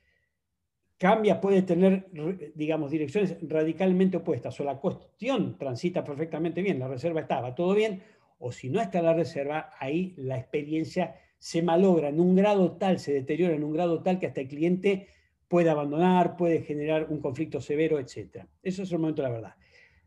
[0.98, 2.10] cambia, puede tener,
[2.56, 4.58] digamos, direcciones radicalmente opuestas.
[4.62, 8.02] O la cuestión transita perfectamente bien, la reserva estaba todo bien,
[8.40, 13.00] o si no está la reserva, ahí la experiencia se malogra en un grado tal,
[13.00, 15.08] se deteriora en un grado tal que hasta el cliente
[15.48, 18.46] puede abandonar, puede generar un conflicto severo, etc.
[18.62, 19.56] Eso es el momento de la verdad.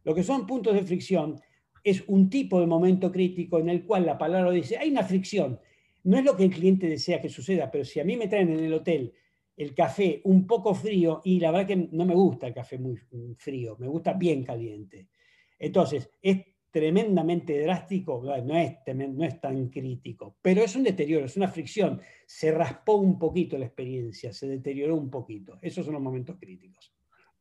[0.04, 1.40] Lo que son puntos de fricción
[1.82, 5.58] es un tipo de momento crítico en el cual la palabra dice, hay una fricción.
[6.04, 8.50] No es lo que el cliente desea que suceda, pero si a mí me traen
[8.50, 9.12] en el hotel
[9.56, 12.96] el café un poco frío, y la verdad que no me gusta el café muy
[13.36, 15.08] frío, me gusta bien caliente.
[15.58, 16.38] Entonces, es
[16.70, 22.00] tremendamente drástico, no es, no es tan crítico, pero es un deterioro, es una fricción.
[22.26, 25.58] Se raspó un poquito la experiencia, se deterioró un poquito.
[25.60, 26.92] Esos son los momentos críticos.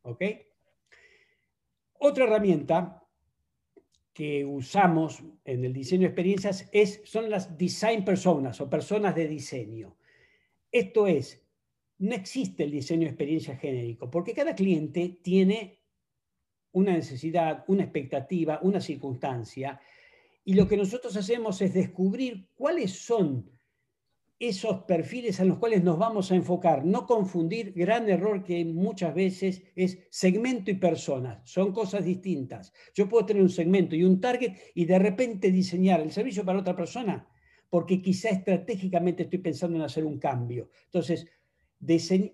[0.02, 0.24] ¿Ok?
[2.00, 3.04] Otra herramienta
[4.14, 9.28] que usamos en el diseño de experiencias es, son las design personas o personas de
[9.28, 9.96] diseño.
[10.72, 11.46] Esto es,
[12.00, 15.79] no existe el diseño de experiencia genérico, porque cada cliente tiene
[16.72, 19.80] una necesidad, una expectativa, una circunstancia,
[20.44, 23.52] y lo que nosotros hacemos es descubrir cuáles son
[24.40, 29.14] esos perfiles en los cuales nos vamos a enfocar, no confundir, gran error que muchas
[29.14, 32.72] veces es segmento y persona, son cosas distintas.
[32.96, 36.60] Yo puedo tener un segmento y un target y de repente diseñar el servicio para
[36.60, 37.28] otra persona,
[37.70, 40.70] porque quizá estratégicamente estoy pensando en hacer un cambio.
[40.86, 41.28] Entonces,
[41.86, 42.34] el,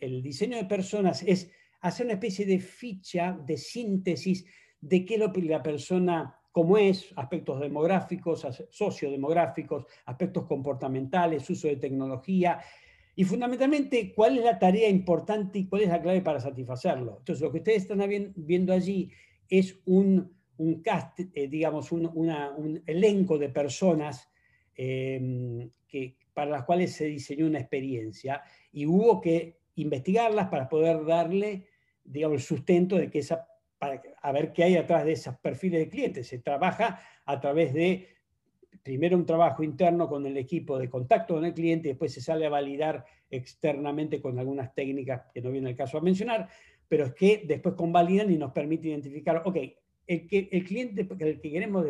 [0.00, 1.50] el diseño de personas es
[1.82, 4.44] hacer una especie de ficha, de síntesis
[4.80, 12.60] de qué es la persona, cómo es, aspectos demográficos, sociodemográficos, aspectos comportamentales, uso de tecnología,
[13.14, 17.18] y fundamentalmente cuál es la tarea importante y cuál es la clave para satisfacerlo.
[17.18, 18.00] Entonces, lo que ustedes están
[18.36, 19.10] viendo allí
[19.48, 20.32] es un,
[20.82, 24.30] cast, eh, digamos, un, elenco de personas
[24.74, 31.04] em, que, para las cuales se diseñó una experiencia y hubo que investigarlas para poder
[31.04, 31.66] darle
[32.04, 33.46] digamos, el sustento de que esa,
[33.78, 36.28] para a ver qué hay atrás de esos perfiles de clientes.
[36.28, 38.08] Se trabaja a través de,
[38.82, 42.46] primero un trabajo interno con el equipo de contacto con el cliente, después se sale
[42.46, 46.48] a validar externamente con algunas técnicas que no viene el caso a mencionar,
[46.88, 49.56] pero es que después convalidan y nos permite identificar, ok,
[50.06, 51.86] el, que, el cliente el que queremos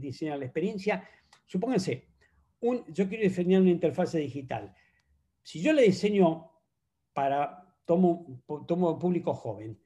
[0.00, 1.04] diseñar la experiencia,
[1.46, 2.06] supónganse,
[2.60, 4.74] un, yo quiero diseñar una interfase digital.
[5.42, 6.50] Si yo le diseño
[7.12, 9.78] para tomo, tomo público joven.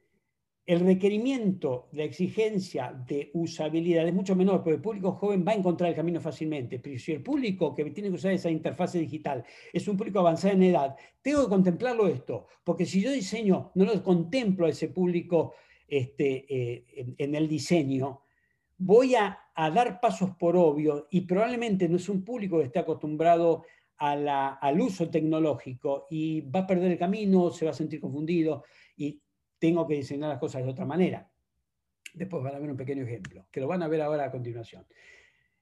[0.65, 5.55] El requerimiento, la exigencia de usabilidad es mucho menor, porque el público joven va a
[5.55, 6.79] encontrar el camino fácilmente.
[6.79, 10.53] Pero si el público que tiene que usar esa interfase digital es un público avanzado
[10.53, 14.89] en edad, tengo que contemplarlo esto, porque si yo diseño, no lo contemplo a ese
[14.89, 15.53] público
[15.87, 18.21] este, eh, en, el diseño,
[18.77, 23.63] voy a, dar pasos por obvio y probablemente no es un público que esté acostumbrado
[24.03, 28.63] al uso tecnológico y va a perder el camino, se va a sentir confundido
[28.97, 29.21] y
[29.57, 31.29] tengo que diseñar las cosas de otra manera.
[32.13, 34.85] Después van a ver un pequeño ejemplo, que lo van a ver ahora a continuación.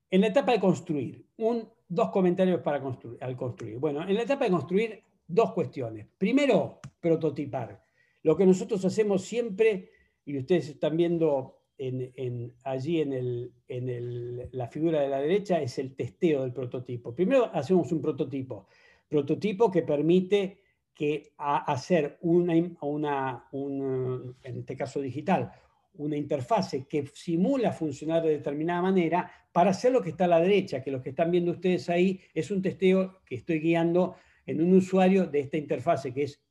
[0.10, 2.82] En la etapa de construir, un, dos comentarios para
[3.22, 3.78] al construir.
[3.78, 6.08] Bueno, en la etapa de construir dos cuestiones.
[6.18, 7.82] Primero, prototipar.
[8.24, 9.92] Lo que nosotros hacemos siempre,
[10.26, 11.61] y ustedes están viendo
[12.64, 17.14] allí en, la figura de la derecha, es el testeo del prototipo.
[17.14, 18.68] Primero hacemos un prototipo,
[19.08, 20.60] prototipo que permite
[20.94, 25.52] que hacer una, una en este caso digital,
[25.96, 30.40] una interfase que simula funcionar de determinada manera para hacer lo que está a la
[30.40, 34.16] derecha, que lo que están viendo ustedes ahí es un testeo que estoy guiando
[34.46, 36.42] en un usuario de esta interfase, que es,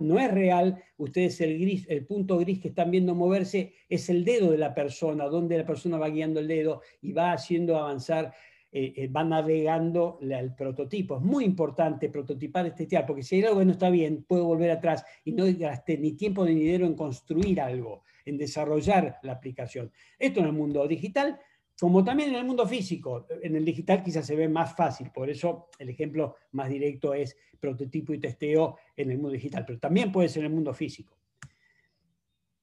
[0.00, 4.24] no es real, ustedes el, gris, el punto gris que están viendo moverse es el
[4.24, 8.32] dedo de la persona, donde la persona va guiando el dedo y va haciendo avanzar
[8.72, 11.16] eh, eh, va navegando el prototipo.
[11.16, 14.44] Es muy importante prototipar este testear, porque si hay algo que no está bien, puedo
[14.44, 19.32] volver atrás y no gasté ni tiempo ni dinero en construir algo en desarrollar la
[19.32, 19.90] aplicación.
[20.18, 21.40] Esto en el mundo digital,
[21.78, 23.26] como también en el mundo físico.
[23.42, 27.36] En el digital quizás se ve más fácil, por eso el ejemplo más directo es
[27.60, 31.16] prototipo y testeo en el mundo digital, pero también puede ser en el mundo físico.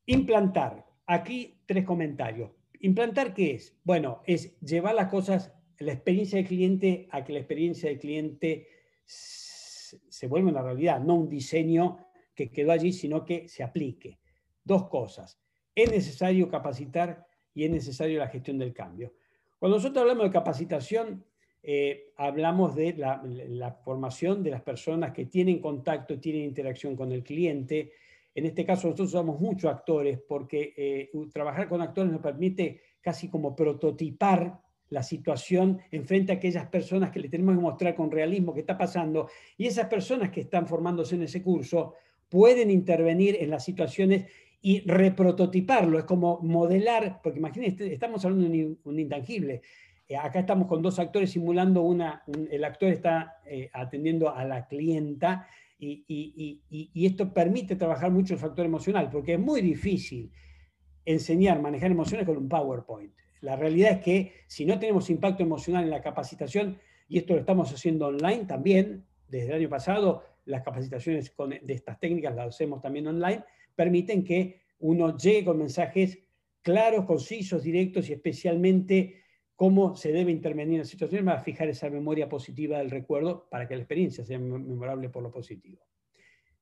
[0.06, 0.86] Implantar.
[1.06, 2.52] Aquí tres comentarios.
[2.80, 3.78] ¿Implantar qué es?
[3.84, 8.68] Bueno, es llevar las cosas, la experiencia del cliente a que la experiencia del cliente
[9.06, 14.20] se vuelva una realidad, no un diseño que quedó allí, sino que se aplique.
[14.64, 15.40] Dos cosas
[15.76, 19.14] es necesario capacitar y es necesario la gestión del cambio.
[19.60, 21.24] Cuando nosotros hablamos de capacitación,
[21.66, 27.24] eh, hablamos de la, formación de las personas que tienen contacto, tienen interacción con el
[27.24, 27.94] cliente.
[28.36, 33.30] En este caso nosotros usamos muchos actores porque eh, trabajar con actores nos permite casi
[33.30, 38.12] como prototipar la situación en frente a aquellas personas que le tenemos que mostrar con
[38.12, 41.94] realismo qué está pasando y esas personas que están formándose en ese curso
[42.30, 44.26] pueden intervenir en las situaciones
[44.66, 49.62] y reprototiparlo, es como modelar, porque imagínense, estamos hablando de un, intangible.
[50.08, 54.66] Eh, acá estamos con dos actores simulando una, el actor está eh, atendiendo a la
[54.66, 55.46] clienta
[55.78, 60.32] y, y, esto permite trabajar mucho el factor emocional, porque es muy difícil
[61.04, 63.12] enseñar, manejar emociones con un PowerPoint.
[63.42, 67.42] La realidad es que si no tenemos impacto emocional en la capacitación, y esto lo
[67.42, 72.48] estamos haciendo online también, desde el año pasado, las capacitaciones con, de estas técnicas las
[72.48, 73.44] hacemos también online,
[73.76, 76.20] permiten que uno llegue con mensajes
[76.62, 79.24] claros, concisos, directos y especialmente
[79.56, 83.68] cómo se debe intervenir en la situación para fijar esa memoria positiva del recuerdo para
[83.68, 85.86] que la experiencia sea memorable por lo positivo.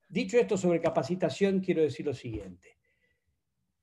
[0.09, 2.77] Dicho esto sobre capacitación, quiero decir lo siguiente.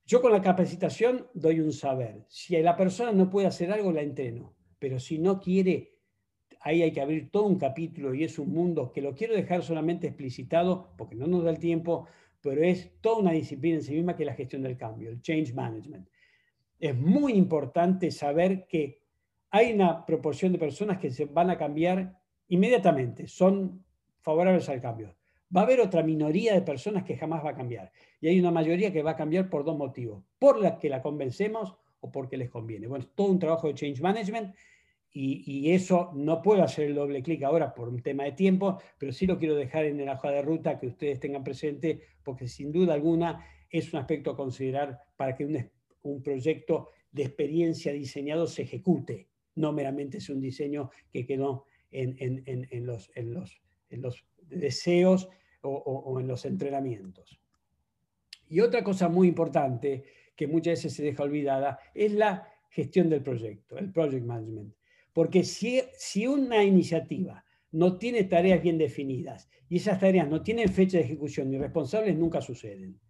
[0.04, 2.24] Yo con la capacitación doy un saber.
[2.28, 4.54] Si la persona no puede hacer algo, la entreno.
[4.78, 5.98] Pero si no quiere,
[6.60, 9.62] ahí hay que abrir todo un capítulo y es un mundo que lo quiero dejar
[9.62, 12.06] solamente explicitado porque no nos da el tiempo,
[12.40, 15.20] pero es toda una disciplina en sí misma que es la gestión del cambio, el
[15.20, 16.08] change management.
[16.78, 19.02] Es muy importante saber que
[19.50, 22.18] hay una proporción de personas que se van a cambiar
[22.48, 23.84] inmediatamente, son
[24.20, 25.14] favorables al cambio.
[25.54, 27.90] Va a haber otra minoría de personas que jamás va a cambiar.
[28.20, 30.22] Y hay una mayoría que va a cambiar por dos motivos.
[30.38, 32.86] Por la que la convencemos o porque les conviene.
[32.86, 34.54] Bueno, es todo un trabajo de change management
[35.12, 39.12] y, eso no puedo hacer el doble clic ahora por un tema de tiempo, pero
[39.12, 42.70] sí lo quiero dejar en la hoja de ruta que ustedes tengan presente, porque sin
[42.70, 48.62] duda alguna es un aspecto a considerar para que un, proyecto de experiencia diseñado se
[48.62, 53.10] ejecute, no meramente es un diseño que quedó en, los,
[53.90, 55.28] los, deseos
[55.62, 57.40] o en los entrenamientos.
[58.48, 60.04] Y otra cosa muy importante
[60.34, 64.77] que muchas veces se deja olvidada es la gestión del proyecto, el project management.
[65.18, 70.68] Porque si, si una iniciativa no tiene tareas bien definidas y esas tareas no tienen
[70.68, 73.00] fecha de ejecución ni responsables, nunca suceden.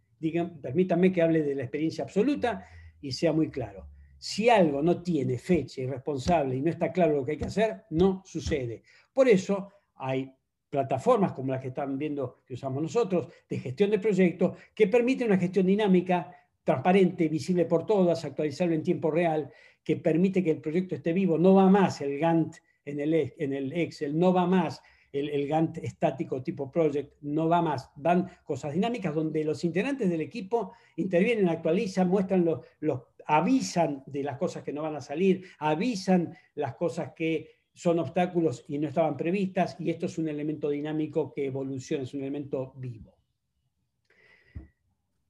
[0.63, 2.65] Permítanme que hable de la experiencia absoluta
[3.03, 3.91] y sea muy claro.
[4.17, 7.45] Si algo no tiene fecha y responsable y no está claro lo que hay que
[7.45, 8.85] hacer, no sucede.
[9.13, 10.33] Por eso hay
[10.71, 15.27] plataformas como las que están viendo que usamos nosotros, de gestión de proyectos, que permiten
[15.27, 16.35] una gestión dinámica,
[16.69, 19.51] transparente, visible por todas, actualizable en tiempo real,
[19.83, 21.39] que permite que el proyecto esté vivo.
[21.39, 25.31] No va más el Gantt en el, e, en el Excel, no va más el,
[25.31, 27.91] el, Gantt estático tipo project, no va más.
[27.97, 34.23] Van cosas dinámicas donde los integrantes del equipo intervienen, actualizan, muestran los, los avisan de
[34.23, 38.89] las cosas que no van a salir, avisan las cosas que son obstáculos y no
[38.89, 43.18] estaban previstas, y esto es un elemento dinámico que evoluciona, es un elemento vivo.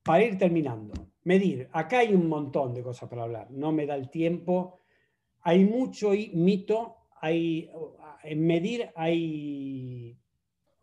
[0.09, 0.94] Para ir terminando,
[1.24, 4.80] Medir, acá hay un montón de cosas para hablar, no me da el tiempo.
[5.42, 7.70] Hay mucho mito, hay,
[8.24, 10.16] en medir hay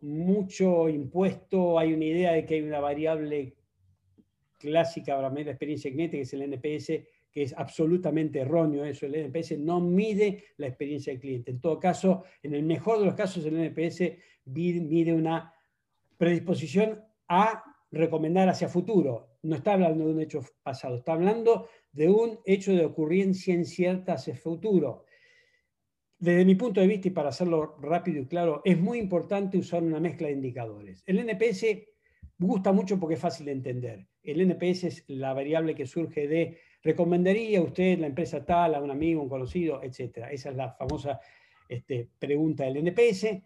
[0.01, 3.55] mucho impuesto, hay una idea de que hay una variable
[4.59, 6.87] clásica para medir la experiencia cliente, que es el NPS,
[7.31, 9.07] que es absolutamente erróneo eso.
[9.07, 11.49] El NPS no mide la experiencia del cliente.
[11.49, 14.03] En todo caso, en el mejor de los casos, el NPS
[14.45, 15.51] mide una
[16.15, 19.37] predisposición a recomendar hacia futuro.
[19.43, 24.13] No está hablando de un hecho pasado, está hablando de un hecho de ocurrencia incierta
[24.13, 25.05] hacia futuro.
[26.17, 29.83] Desde mi punto de vista, y para hacerlo rápido y claro, es muy importante usar
[29.83, 31.03] una mezcla de indicadores.
[31.05, 31.65] El NPS
[32.37, 34.07] gusta mucho porque es fácil de entender.
[34.23, 38.91] El NPS es la variable que surge de recomendaría usted la empresa tal a un
[38.91, 40.27] amigo, un conocido, etc.
[40.31, 41.19] Esa es la famosa
[41.67, 43.41] este, pregunta del NPS.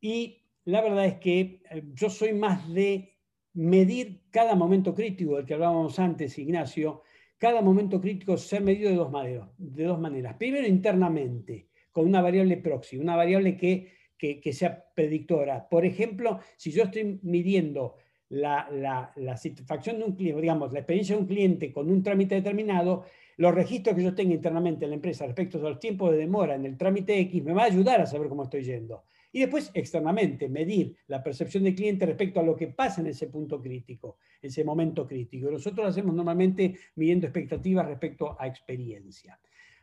[0.00, 3.17] Y la verdad es que eh, yo soy más de
[3.58, 7.02] medir cada momento crítico del que hablábamos antes, Ignacio,
[7.38, 10.36] cada momento crítico ser medido de dos, maneras, de dos maneras.
[10.38, 15.68] Primero, internamente, con una variable proxy, una variable que, que, sea predictora.
[15.68, 17.96] Por ejemplo, si yo estoy midiendo
[18.28, 18.68] la,
[19.16, 23.06] la, satisfacción de un cliente, digamos, la experiencia de un cliente con un trámite determinado,
[23.38, 26.54] los registros que yo tenga internamente en la empresa respecto a los tiempos de demora
[26.54, 29.02] en el trámite X me va a ayudar a saber cómo estoy yendo.
[29.30, 33.26] Y después, externamente, medir la percepción del cliente respecto a lo que pasa en ese
[33.26, 35.50] punto crítico, ese momento crítico.
[35.50, 39.38] Nosotros lo hacemos normalmente midiendo expectativas respecto a experiencia.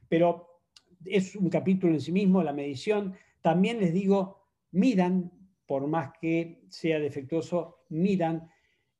[0.10, 0.62] Pero
[1.06, 3.16] es un capítulo en sí mismo, la medición.
[3.41, 5.32] También les digo, midan,
[5.68, 8.50] por más que sea defectuoso, midan.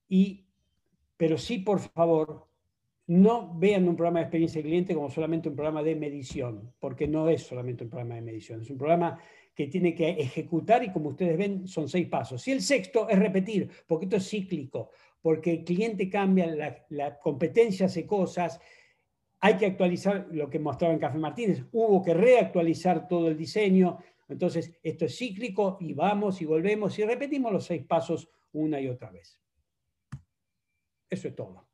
[0.08, 0.48] Y,
[1.18, 2.48] pero sí, por favor,
[3.08, 7.08] no vean un programa de experiencia del cliente como solamente un programa de medición, porque
[7.08, 9.20] no es solamente un programa de medición, es un programa
[9.56, 12.46] que tiene que ejecutar y como ustedes ven son seis pasos.
[12.48, 14.92] Y el sexto es repetir, porque esto es cíclico,
[15.22, 16.46] porque el cliente cambia,
[16.90, 18.60] la, competencia hace cosas,
[19.40, 23.98] hay que actualizar lo que mostraba en Café Martínez, hubo que reactualizar todo el diseño,
[24.28, 28.90] entonces esto es cíclico y vamos y volvemos y repetimos los seis pasos una y
[28.90, 29.40] otra vez.
[31.10, 31.66] Eso es todo.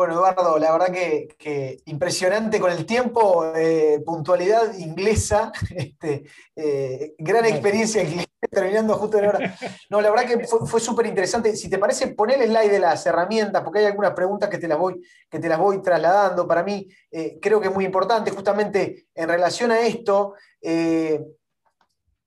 [0.00, 6.24] Bueno, Eduardo, la verdad que, impresionante con el tiempo, eh, puntualidad inglesa, este,
[6.56, 8.02] eh, gran experiencia
[8.50, 9.58] terminando justo en la hora.
[9.90, 11.54] No, la verdad que fue, súper interesante.
[11.54, 14.66] Si te parece, poner el slide de las herramientas, porque hay algunas preguntas que te
[14.66, 16.48] las voy, que te las voy trasladando.
[16.48, 20.32] Para mí, eh, creo que es muy importante, justamente en relación a esto.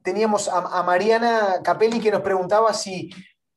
[0.04, 3.10] teníamos a, Mariana Capelli que nos preguntaba si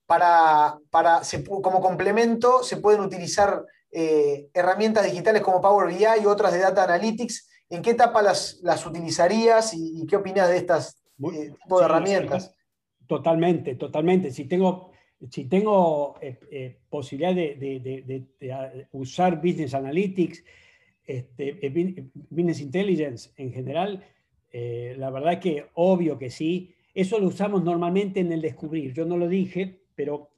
[0.07, 1.21] para, para
[1.63, 3.63] como complemento se pueden utilizar
[3.99, 7.49] eh, herramientas digitales como Power BI y otras de Data Analytics.
[7.71, 12.55] ¿En qué etapa las, las utilizarías y, qué opinas de estas eh, tipo de herramientas?
[13.07, 14.31] Totalmente, totalmente.
[14.33, 14.91] Si tengo,
[15.31, 20.45] si tengo eh, posibilidad de, usar Business Analytics,
[21.07, 21.55] este,
[22.29, 24.05] Business Intelligence en general,
[24.53, 26.75] la verdad es que obvio que sí.
[26.93, 28.93] Eso lo usamos normalmente en el descubrir.
[28.93, 30.36] Yo no lo dije, pero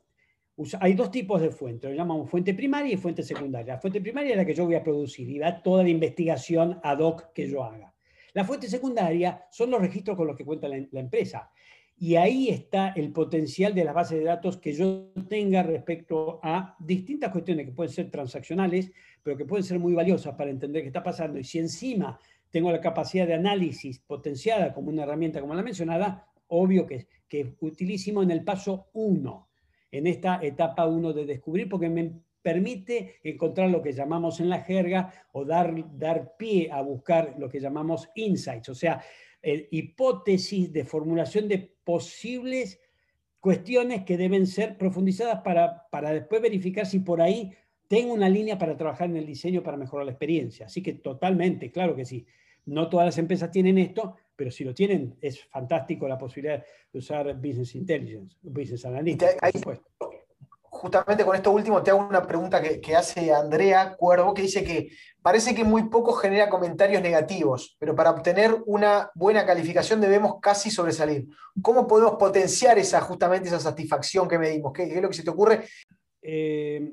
[0.81, 3.75] hay dos tipos de fuentes, lo llamamos fuente primaria y fuente secundaria.
[3.75, 6.81] La fuente primaria es la que yo voy a producir y va toda la investigación
[6.83, 7.95] ad hoc que yo haga.
[8.35, 11.51] La fuente secundaria son los registros con los que cuenta la, empresa.
[11.97, 16.77] Y ahí está el potencial de las bases de datos que yo tenga respecto a
[16.79, 18.93] distintas cuestiones que pueden ser transaccionales,
[19.23, 21.39] pero que pueden ser muy valiosas para entender qué está pasando.
[21.39, 22.19] Y si encima
[22.51, 27.41] tengo la capacidad de análisis potenciada como una herramienta como la mencionada, obvio que, que
[27.41, 29.48] es utilísimo en el paso 1
[29.91, 32.13] en esta etapa uno de descubrir, porque me
[32.43, 37.49] permite encontrar lo que llamamos en la jerga o dar, dar pie a buscar lo
[37.49, 39.03] que llamamos insights, o sea,
[39.43, 42.81] hipótesis de formulación de posibles
[43.41, 47.53] cuestiones que deben ser profundizadas para, para después verificar si por ahí
[47.87, 50.67] tengo una línea para trabajar en el diseño para mejorar la experiencia.
[50.67, 52.27] Así que totalmente, claro que sí.
[52.69, 56.63] No todas las empresas tienen esto, pero si lo tienen, es fantástico la posibilidad
[56.93, 59.37] de usar Business Intelligence, Business Analytics.
[60.71, 64.91] justamente con esto último te hago una pregunta que, hace Andrea Cuervo, que dice que
[65.23, 70.71] parece que muy poco genera comentarios negativos, pero para obtener una buena calificación debemos casi
[70.71, 71.27] sobresalir.
[71.63, 74.75] ¿Cómo podemos potenciar esa, justamente esa satisfacción que medimos?
[74.75, 75.65] ¿Qué, es lo que se te ocurre?
[76.21, 76.93] Eh,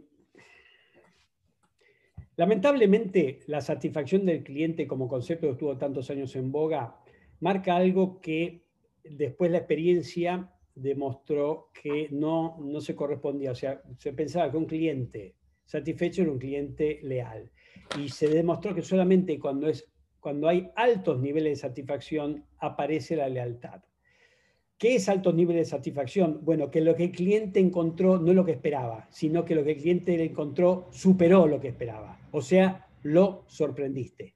[2.37, 6.99] lamentablemente, la satisfacción del cliente como concepto que estuvo tantos años en boga
[7.39, 8.63] marca algo que
[9.03, 13.51] después la experiencia demostró que no, no se correspondía.
[13.51, 17.51] O sea, se pensaba que un cliente satisfecho era un cliente leal.
[17.99, 19.87] Y se demostró que solamente cuando, es,
[20.19, 23.81] cuando hay altos niveles de satisfacción aparece la lealtad.
[24.77, 26.39] ¿Qué es altos niveles de satisfacción?
[26.43, 29.63] Bueno, que lo que el cliente encontró no es lo que esperaba, sino que lo
[29.63, 32.19] que el cliente encontró superó lo que esperaba.
[32.31, 34.35] O sea, lo sorprendiste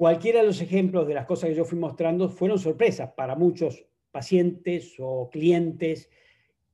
[0.00, 3.84] cualquiera de los ejemplos de las cosas que yo fui mostrando fueron sorpresas para muchos
[4.10, 6.08] pacientes o clientes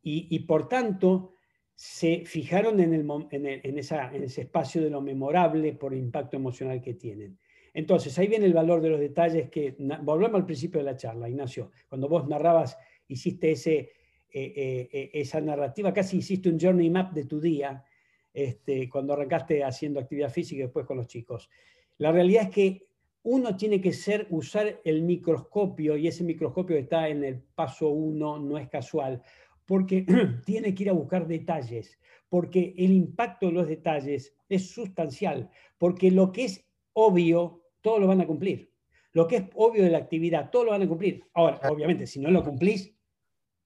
[0.01, 1.33] y, por tanto
[1.75, 7.37] se fijaron en, en, ese espacio de lo memorable por el impacto emocional que tienen.
[7.77, 11.29] Entonces, ahí viene el valor de los detalles que, volvemos al principio de la charla,
[11.29, 13.91] Ignacio, cuando vos narrabas, hiciste ese,
[14.31, 17.85] esa narrativa, casi hiciste un journey map de tu día
[18.33, 21.51] este, cuando arrancaste haciendo actividad física y después con los chicos.
[21.99, 22.87] La realidad es que
[23.25, 28.39] uno tiene que ser, usar el microscopio y ese microscopio está en el paso uno,
[28.39, 29.23] no es casual,
[29.67, 30.07] porque
[30.47, 31.99] tiene que ir a buscar detalles,
[32.31, 38.09] porque el impacto de los detalles es sustancial, porque lo que es obvio, todo lo
[38.09, 38.75] van a cumplir.
[39.13, 41.23] Lo que es obvio de la actividad, todo lo van a cumplir.
[41.35, 42.93] Ahora, obviamente, si no lo cumplís,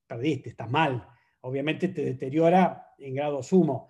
[0.07, 1.09] perdiste, estás mal.
[1.41, 3.89] Obviamente te deteriora en grado sumo.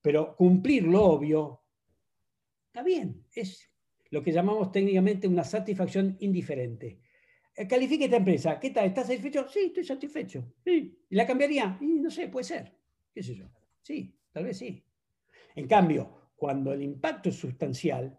[0.00, 1.64] Pero cumplir lo obvio
[2.68, 3.68] está bien, es
[4.10, 7.00] lo que llamamos técnicamente una satisfacción indiferente.
[7.56, 8.86] Eh, califique esta empresa, ¿qué tal?
[8.86, 9.48] ¿Estás satisfecho?
[9.48, 10.44] Sí, estoy satisfecho.
[10.64, 11.76] ¿Y la cambiaría?
[11.80, 12.72] Y no sé, puede ser.
[13.12, 13.46] ¿Qué sé yo?
[13.82, 14.86] Sí, tal vez sí.
[15.56, 18.16] En cambio, cuando el impacto es sustancial,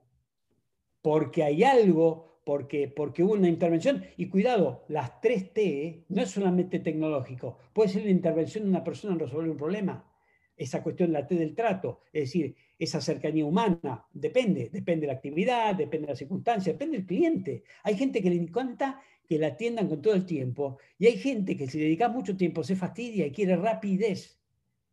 [1.04, 6.80] porque hay algo, porque, porque hubo una intervención, y cuidado, las 3T no es solamente
[6.80, 10.10] tecnológico, puede ser la intervención de una persona en resolver un problema,
[10.56, 15.18] esa cuestión, la T del trato, es decir, esa cercanía humana, depende, depende de la
[15.18, 17.64] actividad, depende de la circunstancia, depende del cliente.
[17.84, 21.58] Hay gente que le encanta que la atiendan con todo el tiempo y hay gente
[21.58, 24.40] que si le dedica mucho tiempo se fastidia y quiere rapidez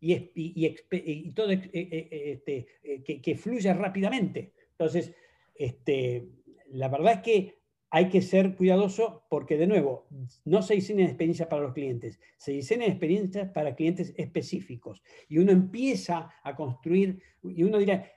[0.01, 2.67] y, y, todo eh, eh, eh, este,
[3.05, 4.55] que, que, fluya rápidamente.
[4.73, 5.13] Entonces,
[5.55, 6.29] este,
[6.73, 10.07] la verdad es que hay que ser cuidadoso porque, de nuevo,
[10.45, 15.03] no se diseñan experiencias para los clientes, se diseñan experiencias para clientes específicos.
[15.29, 18.09] Y uno empieza a construir, y uno dirá,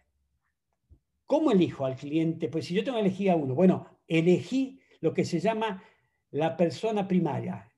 [1.25, 2.49] ¿cómo elijo al cliente?
[2.49, 5.83] Pues si yo tengo que a uno, bueno, elegí lo que se llama
[6.29, 7.71] la persona primaria.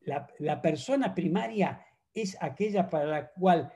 [0.00, 3.72] La, la persona primaria es aquella para la cual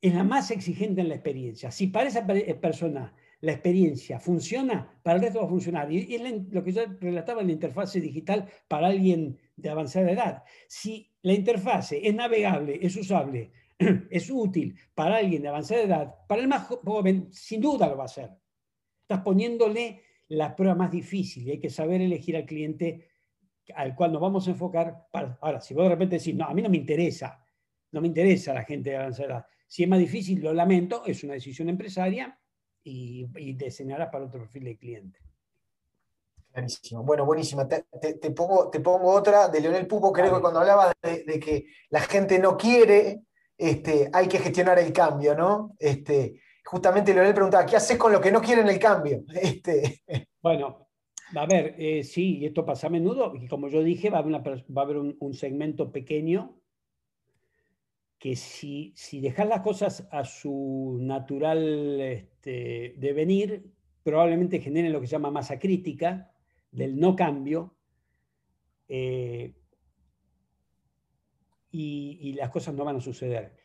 [0.00, 1.72] es la más exigente en la experiencia.
[1.72, 2.26] Si para esa
[2.60, 5.92] persona la experiencia funciona, para el resto va a funcionar.
[5.92, 6.22] Y es
[6.52, 10.44] lo que yo relataba en la interfase digital para alguien de avanzada edad.
[10.68, 13.50] Si la interfase es navegable, es usable,
[14.10, 18.04] es útil para alguien de avanzada edad, para el más joven, sin duda lo va
[18.04, 18.30] a hacer.
[19.02, 23.08] Estás poniéndole la prueba más difícil y hay que saber elegir al cliente
[23.74, 25.08] al cual nos vamos a enfocar.
[25.10, 27.44] Para, ahora, si vos de repente decís, no, a mí no me interesa,
[27.90, 29.46] no me interesa la gente de avanzada edad.
[29.66, 32.38] Si es más difícil, lo lamento, es una decisión empresaria
[32.84, 35.18] y, y diseñarás para otro perfil de cliente.
[36.52, 37.02] Clarísimo.
[37.02, 37.66] Bueno, buenísima.
[37.66, 42.00] Te, pongo, te pongo otra de Leonel Pupo, creo que cuando hablaba de, que la
[42.00, 43.22] gente no quiere,
[43.56, 45.74] este, hay que gestionar el cambio, ¿no?
[45.78, 49.24] Este, justamente Leonel preguntaba, ¿qué haces con lo que no quieren el cambio?
[49.34, 50.02] Este...
[50.42, 50.88] Bueno,
[51.36, 54.20] a ver, eh, sí, y esto pasa a menudo, y como yo dije, va a
[54.20, 56.58] haber, va a haber un, segmento pequeño
[58.22, 63.72] que si, si dejas las cosas a su natural este, devenir,
[64.04, 66.30] probablemente generen lo que se llama masa crítica
[66.70, 67.74] del no cambio
[68.86, 69.52] eh,
[71.72, 73.56] y, las cosas no van a suceder.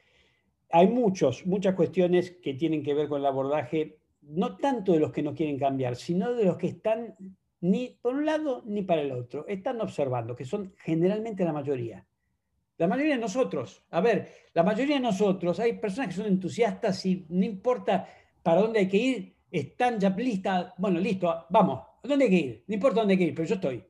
[0.72, 5.12] Hay muchos, muchas cuestiones que tienen que ver con el abordaje, no tanto de los
[5.12, 7.16] que no quieren cambiar, sino de los que están
[7.62, 12.08] ni por un lado ni para el otro, están observando, que son generalmente la mayoría.
[12.78, 17.04] La mayoría de nosotros, a ver, la mayoría de nosotros, hay personas que son entusiastas
[17.06, 18.08] y no importa
[18.44, 22.38] para dónde hay que ir, están ya listas, bueno, listo, vamos, ¿a dónde hay que
[22.38, 22.64] ir?
[22.68, 23.84] No importa dónde hay que ir, pero yo estoy.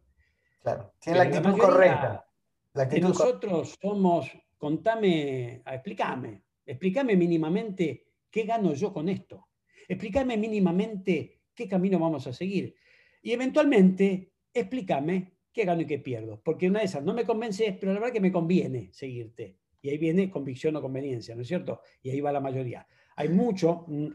[0.61, 2.25] Claro, tiene la actitud correcta.
[2.73, 9.49] La nosotros somos, contame, explícame, explícame mínimamente qué gano yo con esto.
[9.87, 12.75] Explícame mínimamente qué camino vamos a seguir.
[13.21, 16.41] Y eventualmente, explícame qué gano y qué pierdo.
[16.43, 19.57] Porque una de esas no me convence, pero la verdad que me conviene seguirte.
[19.81, 21.81] Y ahí viene convicción o conveniencia, ¿no es cierto?
[22.01, 22.87] Y ahí va la mayoría.
[23.15, 24.07] Hay mucho, mm,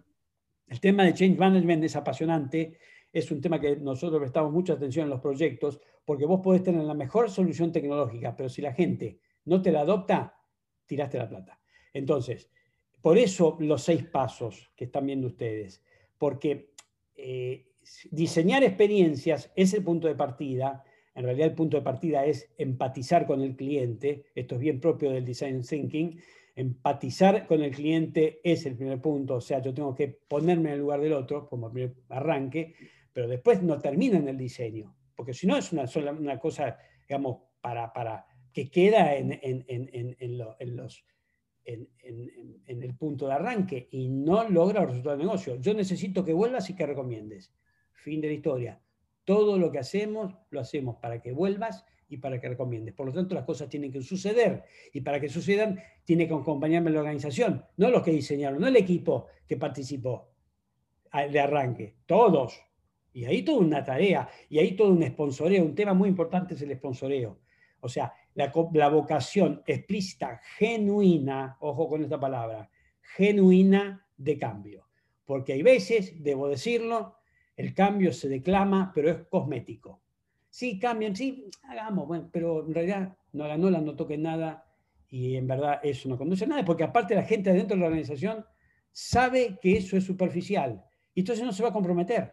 [0.68, 2.78] el tema de change management es apasionante,
[3.12, 6.82] es un tema que nosotros prestamos mucha atención en los proyectos, porque vos podés tener
[6.82, 10.34] la mejor solución tecnológica, pero si la gente no te la adopta,
[10.86, 11.60] tiraste la plata.
[11.92, 12.48] Entonces,
[13.00, 15.82] por eso los seis pasos que están viendo ustedes,
[16.16, 16.72] porque
[17.16, 17.66] eh,
[18.10, 23.26] diseñar experiencias es el punto de partida, en realidad el punto de partida es empatizar
[23.26, 26.20] con el cliente, esto es bien propio del design thinking,
[26.54, 30.74] empatizar con el cliente es el primer punto, o sea, yo tengo que ponerme en
[30.74, 32.74] el lugar del otro como primer arranque,
[33.12, 36.78] pero después no termina en el diseño, porque si no es una, sola, una cosa,
[37.08, 41.04] digamos, para, para que queda en, en, en, en los,
[41.64, 45.56] en, el punto de arranque y no logra el resultado del negocio.
[45.56, 47.52] Yo necesito que vuelvas y que recomiendes.
[47.92, 48.81] Fin de la historia.
[49.24, 52.94] Todo lo que hacemos, lo hacemos para que vuelvas y para que recomiendes.
[52.94, 54.64] Por lo tanto, las cosas tienen que suceder.
[54.92, 58.76] Y para que sucedan, tiene que acompañarme la organización, no los que diseñaron, no el
[58.76, 60.28] equipo que participó
[61.12, 62.60] de arranque, todos.
[63.14, 65.64] Y ahí toda una tarea, y ahí todo un sponsoreo.
[65.64, 67.40] Un tema muy importante es el sponsoreo.
[67.80, 72.70] O sea, la, la vocación explícita, genuina, ojo con esta palabra,
[73.16, 74.88] genuina de cambio.
[75.24, 77.16] Porque hay veces, debo decirlo,
[77.62, 80.02] el cambio se declama, pero es cosmético.
[80.50, 84.66] Sí, cambian, sí, hagamos, bueno, pero en realidad no hagan no, no toquen nada
[85.08, 87.86] y en verdad eso no conduce a nada, porque aparte la gente dentro de la
[87.86, 88.44] organización
[88.90, 90.84] sabe que eso es superficial
[91.14, 92.32] y entonces no se va a comprometer.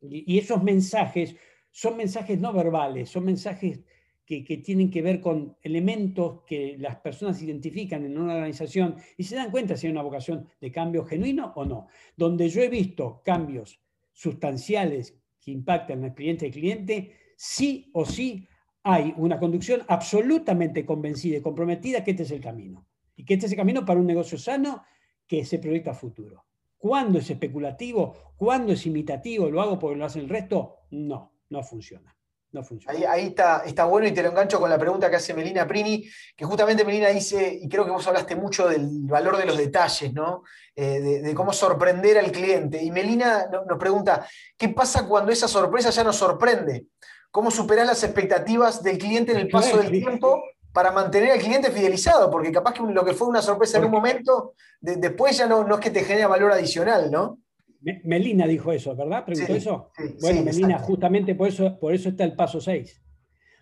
[0.00, 1.34] Y, esos mensajes
[1.72, 3.80] son mensajes no verbales, son mensajes
[4.24, 9.24] que, que, tienen que ver con elementos que las personas identifican en una organización y
[9.24, 11.88] se dan cuenta si hay una vocación de cambio genuino o no.
[12.16, 13.81] Donde yo he visto cambios
[14.12, 18.48] sustanciales que impactan en cliente y cliente, sí o sí
[18.84, 22.86] hay una conducción absolutamente convencida y comprometida que este es el camino.
[23.14, 24.82] Y que este es el camino para un negocio sano
[25.26, 26.44] que se proyecta a futuro.
[26.78, 28.34] ¿Cuándo es especulativo?
[28.36, 29.48] ¿Cuándo es imitativo?
[29.48, 30.78] ¿Lo hago porque lo hace el resto?
[30.90, 32.16] No, no funciona.
[32.52, 33.10] No funciona.
[33.10, 36.06] Ahí, está, está bueno y te lo engancho con la pregunta que hace Melina Prini,
[36.36, 40.12] que justamente Melina dice, y creo que vos hablaste mucho del valor de los detalles,
[40.12, 40.42] ¿no?
[40.76, 42.82] Eh, de, cómo sorprender al cliente.
[42.82, 44.26] Y Melina nos pregunta,
[44.56, 46.86] ¿qué pasa cuando esa sorpresa ya nos sorprende?
[47.30, 50.42] ¿Cómo superar las expectativas del cliente en el paso del tiempo
[50.74, 52.30] para mantener al cliente fidelizado?
[52.30, 55.76] Porque capaz que lo que fue una sorpresa en un momento, después ya no, no
[55.76, 57.38] es que te genera valor adicional, ¿no?
[57.82, 59.24] Melina dijo eso, ¿verdad?
[59.24, 59.90] ¿Preguntó eso?
[60.20, 63.02] bueno, Melina, justamente por eso, por eso está el paso 6.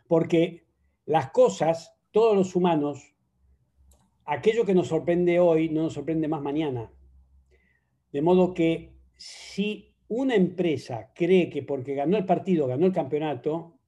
[0.07, 0.67] Porque
[1.07, 3.15] las cosas, todos los humanos,
[4.25, 6.93] aquello que nos sorprende hoy no nos sorprende más mañana.
[8.13, 13.80] De modo que si una empresa cree que porque ganó el partido, ganó el campeonato,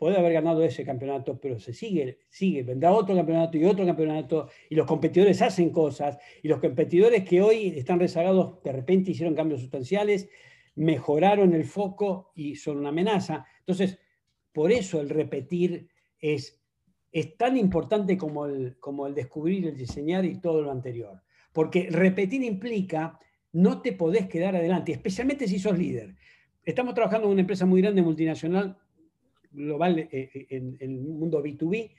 [0.00, 4.48] puede haber ganado ese campeonato, pero se sigue, sigue, vendrá otro campeonato y otro campeonato,
[4.70, 9.34] y los competidores hacen cosas, y los competidores que hoy están rezagados de repente hicieron
[9.34, 10.30] cambios sustanciales,
[10.74, 13.44] mejoraron el foco y son una amenaza.
[13.58, 13.98] Entonces,
[14.54, 16.58] por eso el repetir es,
[17.12, 21.20] es tan importante como el, como el descubrir, el diseñar y todo lo anterior.
[21.52, 23.18] Porque repetir implica
[23.52, 26.14] no te podés quedar adelante, especialmente si sos líder.
[26.64, 28.78] Estamos trabajando en una empresa muy grande, multinacional,
[29.50, 31.90] global eh, eh, en, el mundo B2B,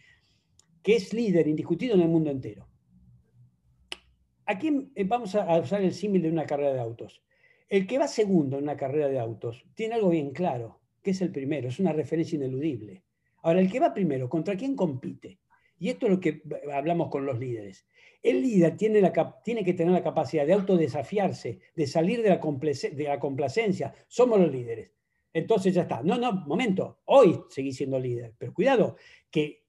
[0.81, 2.67] que es líder indiscutido en el mundo entero.
[4.45, 7.21] Aquí vamos a usar el símil de una carrera de autos.
[7.69, 11.21] El que va segundo en una carrera de autos tiene algo bien claro, que es
[11.21, 13.03] el primero, es una referencia ineludible.
[13.43, 15.39] Ahora, el que va primero, ¿contra quién compite?
[15.79, 17.87] Y esto es lo que hablamos con los líderes.
[18.21, 23.19] El líder tiene, la, tiene que tener la capacidad de autodesafiarse, de salir de la
[23.19, 23.93] complacencia.
[24.07, 24.91] Somos los líderes.
[25.33, 26.01] Entonces ya está.
[26.03, 26.99] No, no, momento.
[27.05, 28.33] Hoy seguís siendo líder.
[28.37, 28.95] Pero cuidado,
[29.29, 29.63] que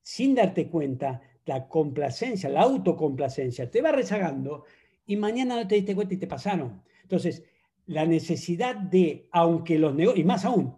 [0.00, 4.64] sin darte cuenta, la complacencia, la autocomplacencia te va rezagando
[5.06, 6.82] y mañana no te diste cuenta y te pasaron.
[7.02, 7.42] Entonces,
[7.86, 10.76] la necesidad de, aunque los negocios, y más aún,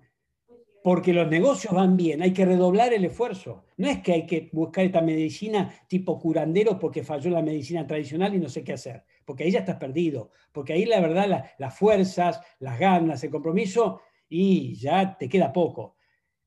[0.82, 3.64] porque los negocios van bien, hay que redoblar el esfuerzo.
[3.78, 8.34] No es que hay que buscar esta medicina tipo curandero porque falló la medicina tradicional
[8.34, 11.78] y no sé qué hacer, porque ahí ya estás perdido, porque ahí la verdad las
[11.78, 14.02] fuerzas, las ganas, el compromiso
[14.36, 15.94] y ya te queda poco.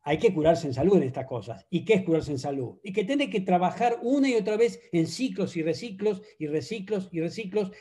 [0.01, 1.65] Hay que curarse en salud en estas cosas.
[1.69, 2.79] ¿Y qué es curarse en salud?
[2.83, 7.07] Y que tiene que trabajar una y otra vez en ciclos y reciclos y reciclos
[7.13, 7.71] y reciclos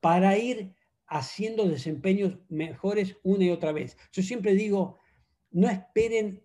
[0.00, 0.74] para ir
[1.06, 3.96] haciendo desempeños mejores una y otra vez.
[4.12, 4.98] Yo siempre digo,
[5.50, 6.42] no esperen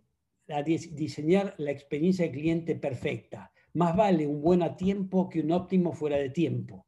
[0.48, 3.52] a diseñar la experiencia del cliente perfecta.
[3.74, 6.86] Más vale un buen a tiempo que un óptimo fuera de tiempo.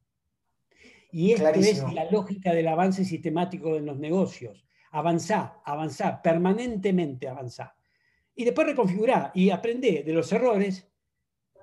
[1.12, 7.76] Y esto es la lógica del avance sistemático en los negocios avanzá, avanzá, permanentemente avanzá.
[8.36, 10.88] Y después reconfigurá y aprende de los errores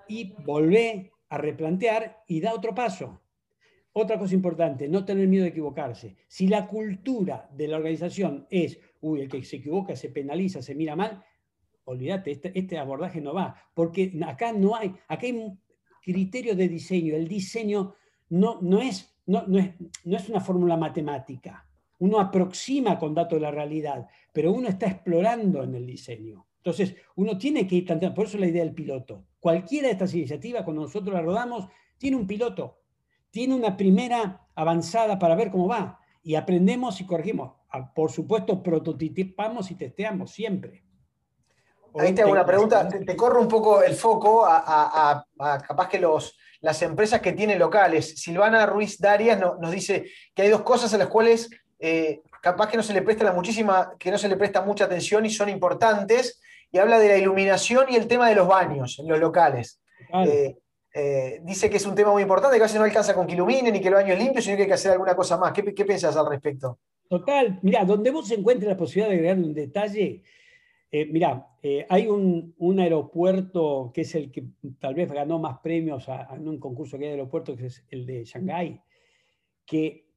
[0.08, 3.22] y volvé a replantear y da otro paso.
[3.92, 6.16] Otra cosa importante, no tener miedo de equivocarse.
[6.26, 10.74] Si la cultura de la organización es, uy, el que se equivoca se penaliza, se
[10.74, 11.24] mira mal,
[11.84, 15.56] olvídate, este, este abordaje no va, porque acá no hay, acá hay
[16.02, 17.14] criterios de diseño.
[17.14, 17.94] El diseño
[18.28, 19.70] no, no, es, no, no, es,
[20.04, 21.69] no es una fórmula matemática
[22.00, 26.46] uno aproxima con datos de la realidad, pero uno está explorando en el diseño.
[26.56, 29.24] Entonces, uno tiene que ir tanteando, por eso la idea del piloto.
[29.38, 32.80] Cualquiera de estas iniciativas, cuando nosotros la rodamos, tiene un piloto,
[33.30, 37.52] tiene una primera avanzada para ver cómo va, y aprendemos y corregimos.
[37.70, 40.84] Ah, por supuesto, prototipamos y testeamos siempre.
[41.98, 45.26] Ahí te hago una pregunta, te, corro un poco el foco a,
[45.66, 48.20] capaz que los, las empresas que tienen locales.
[48.20, 51.50] Silvana Ruiz Darias nos dice que hay dos cosas a las cuales
[51.80, 54.84] eh, capaz que no se le presta la muchísima, que no se le presta mucha
[54.84, 58.98] atención y son importantes, y habla de la iluminación y el tema de los baños
[58.98, 59.80] en los locales.
[60.26, 60.56] Eh,
[60.92, 63.34] eh, dice que es un tema muy importante, que a veces no alcanza con que
[63.34, 65.52] iluminen y que el baño es limpio, sino que hay que hacer alguna cosa más.
[65.52, 66.78] ¿Qué, qué piensas al respecto?
[67.08, 70.22] Total, mira, donde vos encuentres la posibilidad de agregar un detalle,
[70.92, 74.44] Eh, mirá, eh, hay un, aeropuerto que es el que
[74.80, 78.06] tal vez ganó más premios en un concurso que hay de aeropuertos, que es el
[78.06, 78.80] de Shanghái,
[79.64, 80.09] que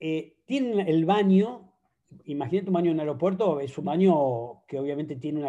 [0.00, 1.72] eh, el baño,
[2.24, 5.44] imagínate un baño en un aeropuerto, es un baño que obviamente tiene,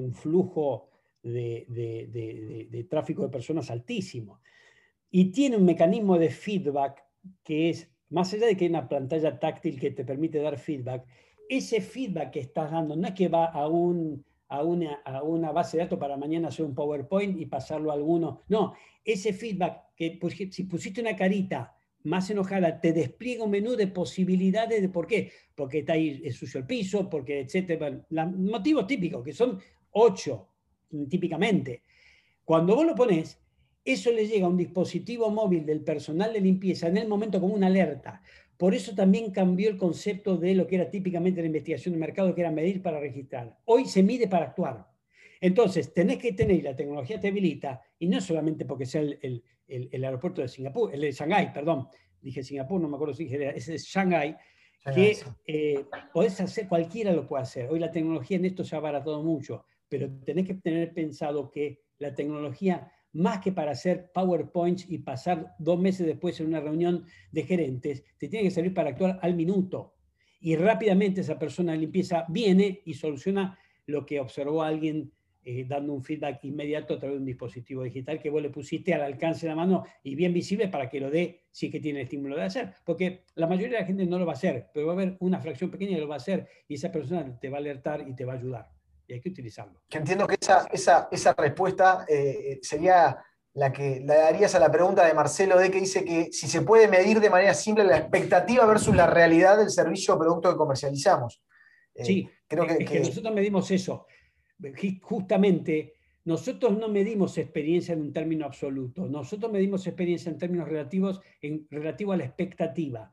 [0.00, 0.88] un flujo
[1.22, 4.40] de, tráfico de personas altísimo.
[5.10, 7.04] Y tiene un mecanismo de feedback
[7.42, 11.06] que es, más allá de que hay una pantalla táctil que te permite dar feedback,
[11.48, 15.84] ese feedback que estás dando no es que va a, una, a una base de
[15.84, 18.42] datos para mañana hacer un PowerPoint y pasarlo a alguno.
[18.48, 20.18] No, ese feedback que
[20.50, 21.73] si pusiste una carita
[22.04, 25.32] más enojada, te despliega un menú de posibilidades de por qué.
[25.54, 28.04] Porque está ahí es sucio el piso, porque etcétera.
[28.08, 29.58] Los motivos típicos, que son
[29.90, 30.48] ocho
[31.08, 31.82] típicamente.
[32.44, 33.40] Cuando vos lo pones,
[33.84, 37.54] eso le llega a un dispositivo móvil del personal de limpieza en el momento como
[37.54, 38.22] una alerta.
[38.56, 42.34] Por eso también cambió el concepto de lo que era típicamente la investigación de mercado,
[42.34, 43.58] que era medir para registrar.
[43.64, 44.93] Hoy se mide para actuar.
[45.44, 49.42] Entonces, tenés que tener, la tecnología te habilita, y no solamente porque sea el,
[49.92, 51.86] aeropuerto de Singapur, el de Shanghái, perdón,
[52.18, 54.34] dije Singapur, no me acuerdo si dije, ese es Shanghái,
[54.94, 55.84] que eh,
[56.14, 57.68] podés hacer, cualquiera lo puede hacer.
[57.70, 61.82] Hoy la tecnología en esto se ha abaratado mucho, pero tenés que tener pensado que
[61.98, 67.04] la tecnología más que para hacer PowerPoints y pasar dos meses después en una reunión
[67.30, 69.92] de gerentes, te tiene que servir para actuar al minuto.
[70.40, 75.12] Y rápidamente esa persona de limpieza viene y soluciona lo que observó alguien
[75.44, 78.94] eh, dando un feedback inmediato a través de un dispositivo digital que vos le pusiste
[78.94, 81.80] al alcance de la mano y bien visible para que lo dé si es que
[81.80, 82.74] tiene el estímulo de hacer.
[82.84, 85.16] Porque la mayoría de la gente no lo va a hacer, pero va a haber
[85.20, 88.08] una fracción pequeña que lo va a hacer y esa persona te va a alertar
[88.08, 88.70] y te va a ayudar
[89.06, 89.80] y hay que utilizarlo.
[89.88, 93.18] Que entiendo que esa, esa, esa respuesta eh, sería
[93.54, 96.62] la que le darías a la pregunta de Marcelo de que dice que si se
[96.62, 100.56] puede medir de manera simple la expectativa versus la realidad del servicio o producto que
[100.56, 101.42] comercializamos.
[101.94, 104.06] Eh, sí, creo que, que, nosotros medimos eso.
[105.02, 105.94] Justamente,
[106.24, 111.66] nosotros no medimos experiencia en un término absoluto, nosotros medimos experiencia en términos relativos en
[111.70, 113.12] relativo a la expectativa.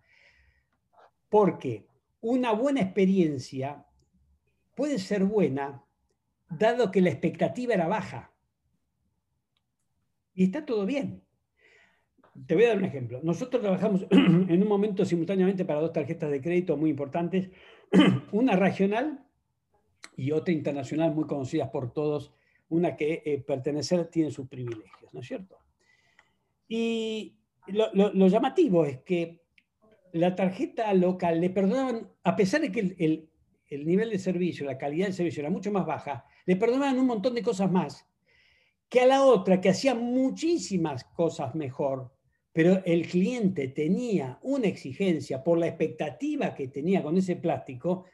[1.30, 1.86] Porque
[2.22, 3.86] una buena experiencia
[4.76, 5.84] puede ser buena
[6.50, 8.32] dado que la expectativa era baja.
[10.34, 11.24] Y está todo bien.
[12.48, 13.20] Te voy a dar un ejemplo.
[13.24, 17.50] Nosotros trabajamos en un momento simultáneamente para dos tarjetas de crédito muy importantes,
[18.32, 19.26] una regional
[20.22, 22.32] y otra internacional muy conocidas por todos,
[22.70, 25.58] una que eh, pertenecer tiene sus privilegios, ¿no es cierto?
[26.68, 29.42] Y lo, llamativo es que
[30.12, 33.30] la tarjeta local le perdonaban, a pesar de que el,
[33.68, 37.08] el nivel de servicio, la calidad del servicio era mucho más baja, le perdonaban un
[37.08, 38.08] montón de cosas más
[38.90, 42.14] que a la otra que hacía muchísimas cosas mejor,
[42.54, 48.06] pero el cliente tenía una exigencia por la expectativa que tenía con ese plástico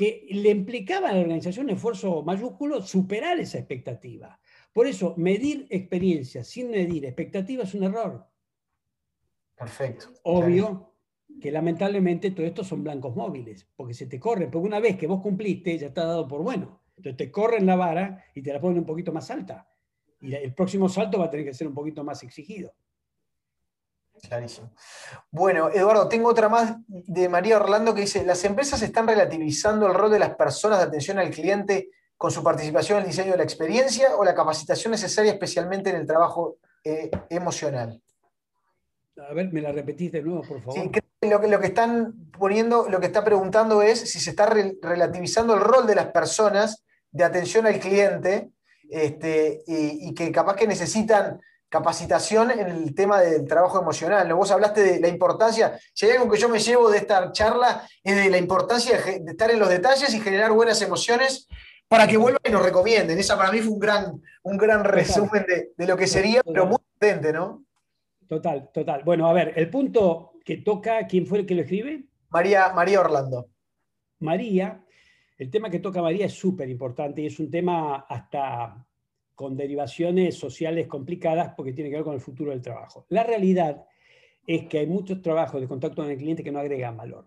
[0.00, 4.40] que le implicaba a la organización un esfuerzo mayúsculo superar esa expectativa.
[4.72, 8.26] Por eso, medir experiencias sin medir expectativas es un error.
[9.54, 10.06] Perfecto.
[10.22, 10.94] Obvio,
[11.38, 15.06] que lamentablemente todo esto son blancos móviles, porque se te corren, porque una vez que
[15.06, 16.80] vos cumpliste ya está dado por bueno.
[16.96, 19.68] Entonces te corren la vara y te la ponen un poquito más alta.
[20.18, 22.72] Y el próximo salto va a tener que ser un poquito más exigido.
[24.28, 24.70] Clarísimo.
[25.30, 29.94] Bueno, Eduardo, tengo otra más de María Orlando que dice, ¿las empresas están relativizando el
[29.94, 33.38] rol de las personas de atención al cliente con su participación en el diseño de
[33.38, 38.00] la experiencia o la capacitación necesaria especialmente en el trabajo eh, emocional?
[39.28, 40.74] A ver, me la repetís de nuevo, por favor.
[40.74, 40.90] Sí,
[41.22, 45.54] lo que, lo que están poniendo, lo que está preguntando es si se está relativizando
[45.54, 48.50] el rol de las personas de atención al cliente
[48.88, 51.40] este, y, que capaz que necesitan
[51.70, 54.28] capacitación en el tema del trabajo emocional.
[54.28, 54.36] ¿no?
[54.36, 57.88] Vos hablaste de la importancia, si hay algo que yo me llevo de esta charla,
[58.02, 61.48] es de la importancia de, estar en los detalles y generar buenas emociones
[61.88, 63.18] para que vuelvan y nos recomienden.
[63.18, 66.66] Esa para mí fue un gran, un gran resumen de, de lo que sería, pero
[66.66, 67.64] muy potente, ¿no?
[68.28, 69.02] Total, total.
[69.04, 72.04] Bueno, a ver, el punto que toca, ¿quién fue el que lo escribe?
[72.30, 73.48] María, María Orlando.
[74.20, 74.84] María,
[75.38, 78.86] el tema que toca María es súper importante y es un tema hasta
[79.40, 83.06] con derivaciones sociales complicadas porque tiene que ver con el futuro del trabajo.
[83.08, 83.86] La realidad
[84.46, 87.24] es que hay muchos trabajos de contacto con el cliente que no agregan valor.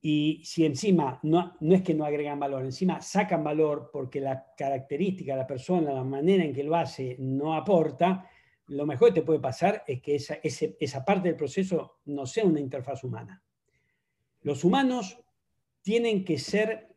[0.00, 4.54] Y si encima no, no es que no agregan valor, encima sacan valor porque la
[4.56, 8.30] característica la persona, la manera en que lo hace, no aporta,
[8.68, 12.44] lo mejor que te puede pasar es que esa, esa parte del proceso no sea
[12.44, 13.42] una interfaz humana.
[14.42, 15.18] Los humanos
[15.82, 16.94] tienen que ser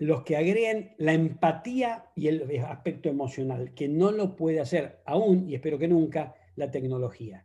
[0.00, 5.48] los que agreguen la empatía y el aspecto emocional, que no lo puede hacer aún,
[5.48, 7.44] y espero que nunca, la tecnología.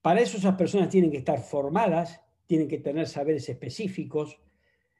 [0.00, 4.38] Para eso esas personas tienen que estar formadas, tienen que tener saberes específicos,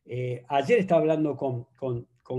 [0.04, 1.66] Eh, ayer estaba hablando con,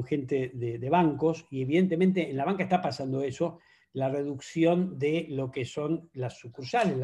[0.06, 3.60] gente de, bancos y evidentemente en la banca está pasando eso,
[3.94, 6.98] la reducción de lo que son las sucursales,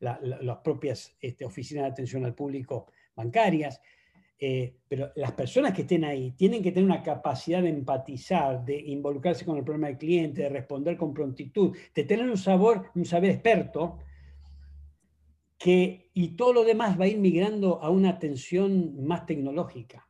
[0.00, 3.80] las propias este, oficinas de atención al público bancarias.
[4.38, 8.78] Eh, pero las personas que estén ahí tienen que tener una capacidad de empatizar, de
[8.78, 13.06] involucrarse con el problema del cliente, de responder con prontitud, de tener un sabor, un
[13.06, 13.98] saber experto,
[15.58, 20.06] que, y todo lo demás va a ir migrando a una atención más tecnológica.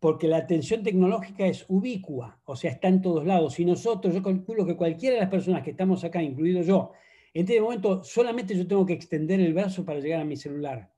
[0.00, 3.58] Porque la atención tecnológica es ubicua, o sea, está en todos lados.
[3.60, 6.90] Y nosotros, yo calculo que cualquiera de las personas que estamos acá, incluido yo,
[7.32, 10.92] en este momento solamente yo tengo que extender el brazo para llegar a mi celular.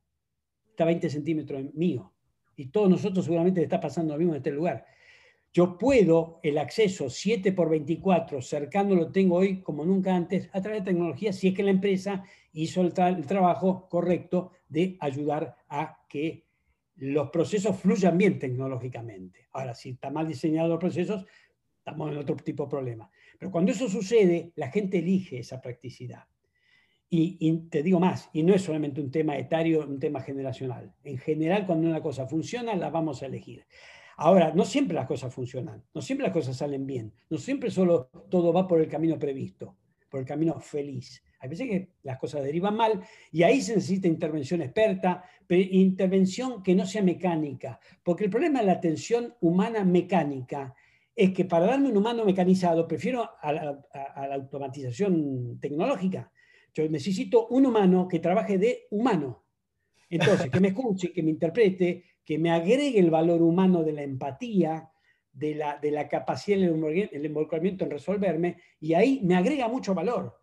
[0.70, 2.15] Está a 20 centímetros mío
[2.56, 4.86] y todos nosotros seguramente está pasando lo mismo en este lugar.
[5.52, 10.60] Yo puedo el acceso 7 por 24, cercano lo tengo hoy como nunca antes, a
[10.60, 16.04] través de tecnología, si es que la empresa hizo el, trabajo correcto de ayudar a
[16.08, 16.44] que
[16.96, 19.48] los procesos fluyan bien tecnológicamente.
[19.52, 21.24] Ahora, si está mal diseñado los procesos,
[21.78, 23.10] estamos en otro tipo de problema.
[23.38, 26.24] Pero cuando eso sucede, la gente elige esa practicidad.
[27.08, 30.92] Y, te digo más, y no es solamente un tema etario, un tema generacional.
[31.04, 33.64] En general, cuando una cosa funciona, la vamos a elegir.
[34.16, 38.10] Ahora, no siempre las cosas funcionan, no siempre las cosas salen bien, no siempre solo
[38.28, 39.76] todo va por el camino previsto,
[40.08, 41.22] por el camino feliz.
[41.38, 43.00] Hay veces que las cosas derivan mal
[43.30, 48.60] y ahí se necesita intervención experta, pero intervención que no sea mecánica, porque el problema
[48.60, 50.74] de la atención humana mecánica
[51.14, 56.32] es que para darme un humano mecanizado prefiero a la automatización tecnológica
[56.82, 59.44] yo necesito un humano que trabaje de humano.
[60.10, 64.02] Entonces, que me escuche, que me interprete, que me agregue el valor humano de la
[64.02, 64.90] empatía,
[65.32, 70.38] de la, de la capacidad del involucramiento en resolverme, y ahí me agrega mucho valor.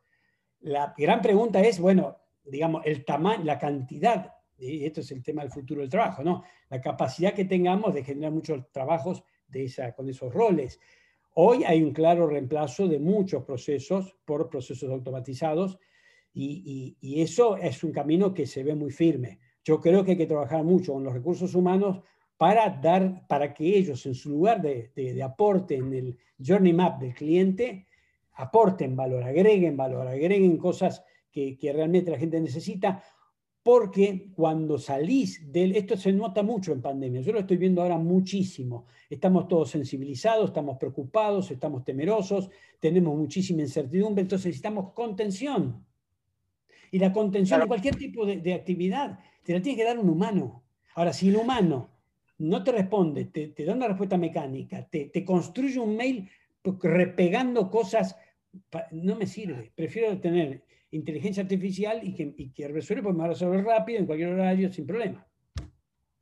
[0.62, 5.44] La gran pregunta es, bueno, digamos, el tamaño, la cantidad, y esto es el tema
[5.44, 6.44] del futuro del trabajo, ¿no?
[6.70, 10.80] La capacidad que tengamos de generar muchos trabajos de esa, con esos roles.
[11.36, 15.78] Hoy hay un claro reemplazo de muchos procesos por procesos automatizados
[16.34, 19.40] y, eso es un camino que se ve muy firme.
[19.64, 22.02] Yo creo que hay que trabajar mucho con los recursos humanos
[22.38, 27.14] para dar, para que ellos en su lugar de, aporte en el journey map del
[27.14, 27.88] cliente,
[28.34, 33.04] aporten valor, agreguen valor, agreguen cosas que, que realmente la gente necesita,
[33.62, 37.98] porque cuando salís del, esto se nota mucho en pandemia, yo lo estoy viendo ahora
[37.98, 42.50] muchísimo, estamos todos sensibilizados, estamos preocupados, estamos temerosos,
[42.80, 45.86] tenemos muchísima incertidumbre, entonces necesitamos contención.
[46.94, 50.64] Y la contención de cualquier tipo de, actividad te la tiene que dar un humano.
[50.94, 51.90] Ahora, si el humano
[52.38, 56.30] no te responde, te, da una respuesta mecánica, te, construye un mail
[56.64, 58.16] repegando cosas,
[58.92, 59.72] no me sirve.
[59.74, 63.98] Prefiero tener inteligencia artificial y que, y que resuelve, porque me va a resolver rápido,
[63.98, 65.26] en cualquier horario, sin problema.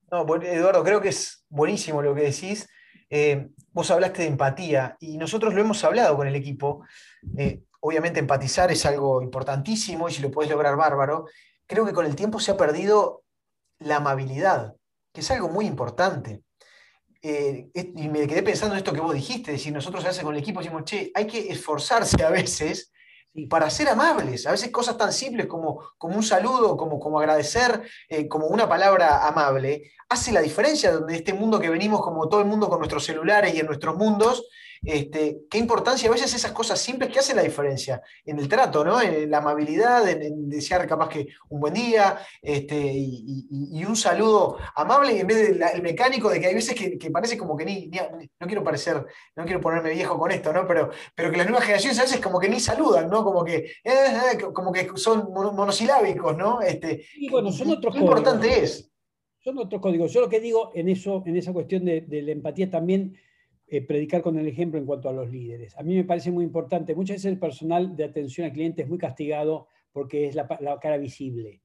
[0.10, 2.70] No, Eduardo, creo que es buenísimo lo que decís.
[3.10, 6.86] Eh, vos hablaste de empatía y nosotros lo hemos hablado con el equipo.
[7.38, 11.26] Eh, obviamente empatizar es algo importantísimo y si lo puedes lograr bárbaro,
[11.68, 13.24] creo que con el tiempo se ha perdido
[13.80, 14.76] la amabilidad,
[15.12, 16.42] que es algo muy importante.
[17.24, 20.34] Eh, y me quedé pensando en esto que vos dijiste, decir, nosotros a veces con
[20.34, 22.92] el equipo decimos, che, hay que esforzarse a veces
[23.50, 24.46] para ser amables.
[24.46, 28.68] A veces cosas tan simples como, como un saludo, como, como agradecer, eh, como una
[28.68, 32.80] palabra amable, hace la diferencia de este mundo que venimos como todo el mundo con
[32.80, 34.48] nuestros celulares y en nuestros mundos,
[34.84, 38.84] este, qué importancia a veces esas cosas simples que hacen la diferencia en el trato,
[38.84, 39.00] ¿no?
[39.00, 45.20] En la amabilidad, en, desear capaz que un buen día este, y, un saludo amable
[45.20, 47.92] en vez del mecánico de que hay veces que, parece como que ni,
[48.40, 49.06] no quiero parecer,
[49.36, 50.66] no quiero ponerme viejo con esto, ¿no?
[50.68, 53.24] Pero, pero que las nuevas generaciones a veces como que ni saludan, ¿no?
[53.24, 56.62] Como que, eh, eh, como que son monosilábicos, ¿no?
[56.62, 58.90] Este, y bueno, son otros Qué importante es.
[59.44, 60.12] Son otros códigos.
[60.14, 63.18] Yo lo que digo en eso, en esa cuestión de, de la empatía también
[63.74, 65.78] eh, predicar con el ejemplo en cuanto a los líderes.
[65.78, 66.94] A mí me parece muy importante.
[66.94, 70.46] Muchas veces el personal de atención al cliente es muy castigado porque es la,
[70.82, 71.62] cara visible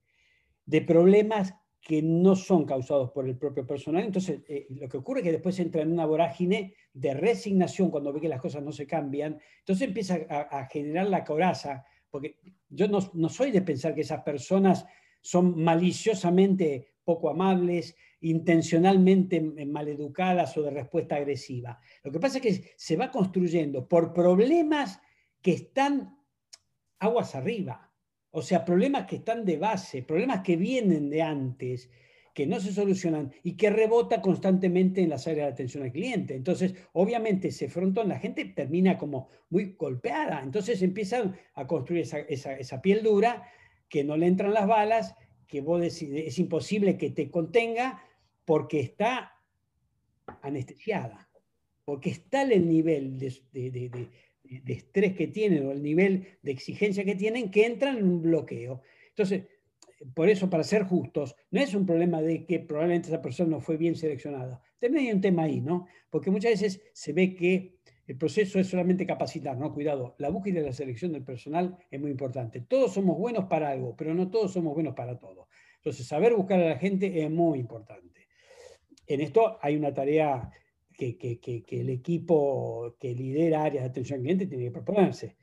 [0.65, 4.05] de problemas que no son causados por el propio personal.
[4.05, 8.12] Entonces, eh, lo que ocurre es que después entra en una vorágine de resignación cuando
[8.12, 9.41] ve que las cosas no se cambian.
[9.59, 12.37] Entonces empieza a, generar la coraza, porque
[12.69, 14.87] yo no, no, soy de pensar que esas personas
[15.20, 21.79] son maliciosamente poco amables, intencionalmente maleducadas o de respuesta agresiva.
[22.03, 25.01] Lo que pasa es que se va construyendo por problemas
[25.43, 26.19] que están
[26.99, 27.93] aguas arriba,
[28.31, 31.91] o sea, problemas que están de base, problemas que vienen de antes,
[32.37, 36.35] que no se solucionan y que rebota constantemente en las áreas de atención al cliente.
[36.35, 40.43] Entonces, obviamente, ese frontón, la gente termina como muy golpeada.
[40.43, 43.43] Entonces empiezan a construir esa, piel dura,
[43.89, 45.15] que no le entran las balas,
[45.47, 48.03] que vos decís, es imposible que te contenga
[48.47, 49.39] porque está
[50.40, 51.28] anestesiada,
[51.85, 57.14] porque está el nivel de, de estrés que tienen o el nivel de exigencia que
[57.14, 58.81] tienen que entran en un bloqueo.
[59.10, 59.44] Entonces,
[60.14, 63.60] por eso, para ser justos, no es un problema de que probablemente esa persona no
[63.60, 64.62] fue bien seleccionada.
[64.78, 65.86] También hay un tema ahí, ¿no?
[66.10, 69.73] Porque muchas veces se ve que el proceso es solamente capacitar, ¿no?
[69.73, 72.60] Cuidado, la búsqueda y la selección del personal es muy importante.
[72.60, 75.48] Todos somos buenos para algo, pero no todos somos buenos para todo.
[75.78, 78.26] Entonces, saber buscar a la gente es muy importante.
[79.07, 80.51] En esto hay una tarea
[80.97, 81.19] que,
[81.70, 85.37] el equipo que lidera áreas de atención al cliente tiene que proponerse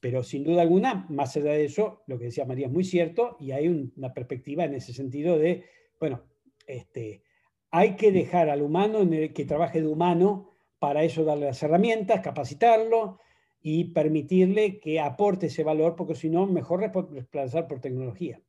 [0.00, 3.36] pero sin duda alguna, más allá de eso, lo que decía María es muy cierto
[3.38, 5.66] y hay una perspectiva en ese sentido de,
[6.00, 6.22] bueno,
[6.66, 7.22] este,
[7.70, 12.20] hay que dejar al humano en que trabaje de humano, para eso darle las herramientas,
[12.20, 13.18] capacitarlo
[13.60, 18.40] y permitirle que aporte ese valor, porque si no, mejor reemplazar por tecnología.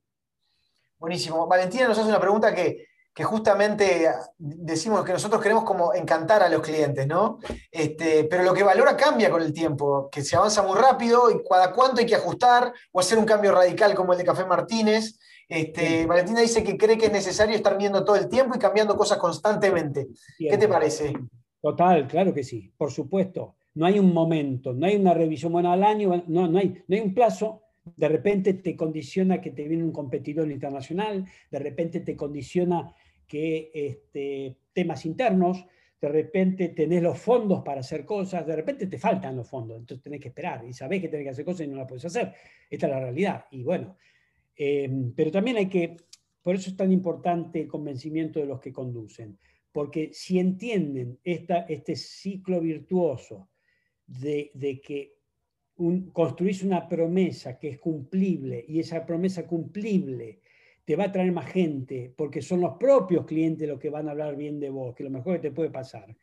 [0.97, 1.45] Buenísimo.
[1.47, 4.07] Valentina nos hace una pregunta que que justamente
[4.37, 7.39] decimos que nosotros queremos como encantar a los clientes, ¿no?
[7.69, 11.43] Este, pero lo que valora cambia con el tiempo, que se avanza muy rápido y
[11.47, 15.19] cada cuánto hay que ajustar o hacer un cambio radical como el de Café Martínez.
[15.49, 18.95] Este, Valentina dice que cree que es necesario estar viendo todo el tiempo y cambiando
[18.95, 20.07] cosas constantemente.
[20.37, 21.13] ¿Qué te parece?
[21.61, 23.55] Total, claro que sí, por supuesto.
[23.73, 26.95] No hay un momento, no hay una revisión buena al año, no, no, hay, no
[26.95, 31.99] hay un plazo de repente te condiciona que te viene un competidor internacional, de repente
[32.01, 32.93] te condiciona
[33.31, 35.65] que este, temas internos,
[36.01, 40.03] de repente tenés los fondos para hacer cosas, de repente te faltan los fondos, entonces
[40.03, 42.33] tenés que esperar y sabés que tenés que hacer cosas y no las puedes hacer.
[42.69, 43.45] Esta es la realidad.
[43.51, 43.95] Y bueno,
[44.57, 45.95] em, pero también hay que,
[46.41, 49.39] por eso es tan importante el convencimiento de los que conducen,
[49.71, 53.47] porque si entienden esta, este ciclo virtuoso
[54.05, 55.13] de, de que
[55.77, 60.40] un, construís una promesa que es cumplible y esa promesa cumplible
[60.91, 64.11] te va a traer más gente, porque son los propios clientes los que van a
[64.11, 66.17] hablar bien de vos, que lo mejor que te puede pasar.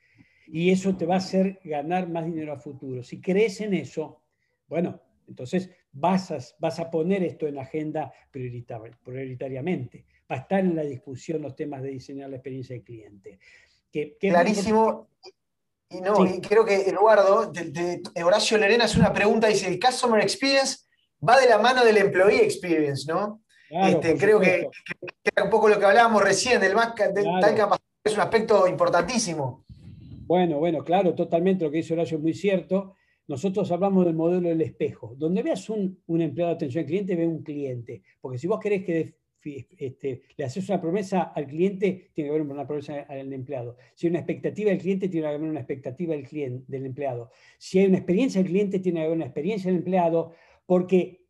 [0.47, 3.03] Y eso te va a hacer ganar más dinero a futuro.
[3.03, 4.20] Si crees en eso,
[4.66, 10.05] bueno, entonces vas a, vas a poner esto en la agenda prioritariamente.
[10.31, 13.39] Va a estar en la discusión los temas de diseñar la experiencia del cliente.
[13.90, 15.09] Que, Clarísimo.
[15.89, 16.15] Y, no,
[16.47, 20.81] creo que Eduardo, de, Horacio Lerena hace una pregunta, dice, el Customer Experience
[21.27, 23.40] va de la mano del Employee Experience, ¿no?
[23.70, 24.69] Este, creo que,
[25.23, 29.65] que, un poco lo que hablábamos recién del, tal capacidad es un aspecto importantísimo.
[30.27, 32.95] Bueno, bueno, claro, totalmente lo que dice Horacio es muy cierto.
[33.27, 35.15] Nosotros hablamos del modelo del espejo.
[35.16, 38.03] Donde veas un, un empleado de atención al cliente, ve un cliente.
[38.20, 39.19] Porque si vos querés que
[39.78, 43.77] este, le haces una promesa al cliente, tiene que haber una promesa al empleado.
[43.95, 47.31] Si hay una expectativa del cliente, tiene que haber una expectativa del, cliente, del empleado.
[47.59, 50.32] Si hay una experiencia del cliente, tiene que haber una experiencia del empleado,
[50.66, 51.24] porque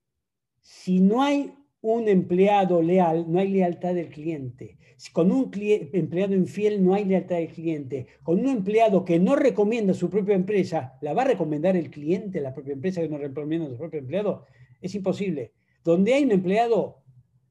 [0.61, 4.79] si no hay un empleado leal, no hay lealtad del cliente.
[5.13, 5.51] Con un
[5.93, 8.07] empleado infiel no hay lealtad del cliente.
[8.23, 12.41] Con un empleado que no recomienda su propia empresa, ¿la va a recomendar el cliente,
[12.41, 14.47] la propia empresa que no recomienda a su propio empleado?
[14.81, 15.53] Es imposible.
[15.85, 17.05] Donde hay un empleado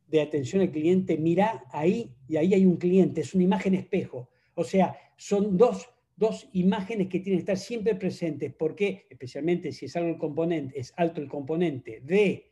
[0.07, 4.29] de atención al cliente, mira ahí y ahí hay un cliente, es una imagen espejo.
[4.55, 9.85] O sea, son dos, dos imágenes que tienen que estar siempre presentes, porque especialmente si
[9.85, 12.51] es algo el componente, es alto el componente de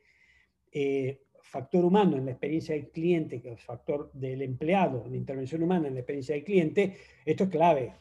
[0.72, 5.64] eh, factor humano en la experiencia del cliente, que es factor del empleado, la intervención
[5.64, 7.94] humana en la experiencia del cliente, esto es clave.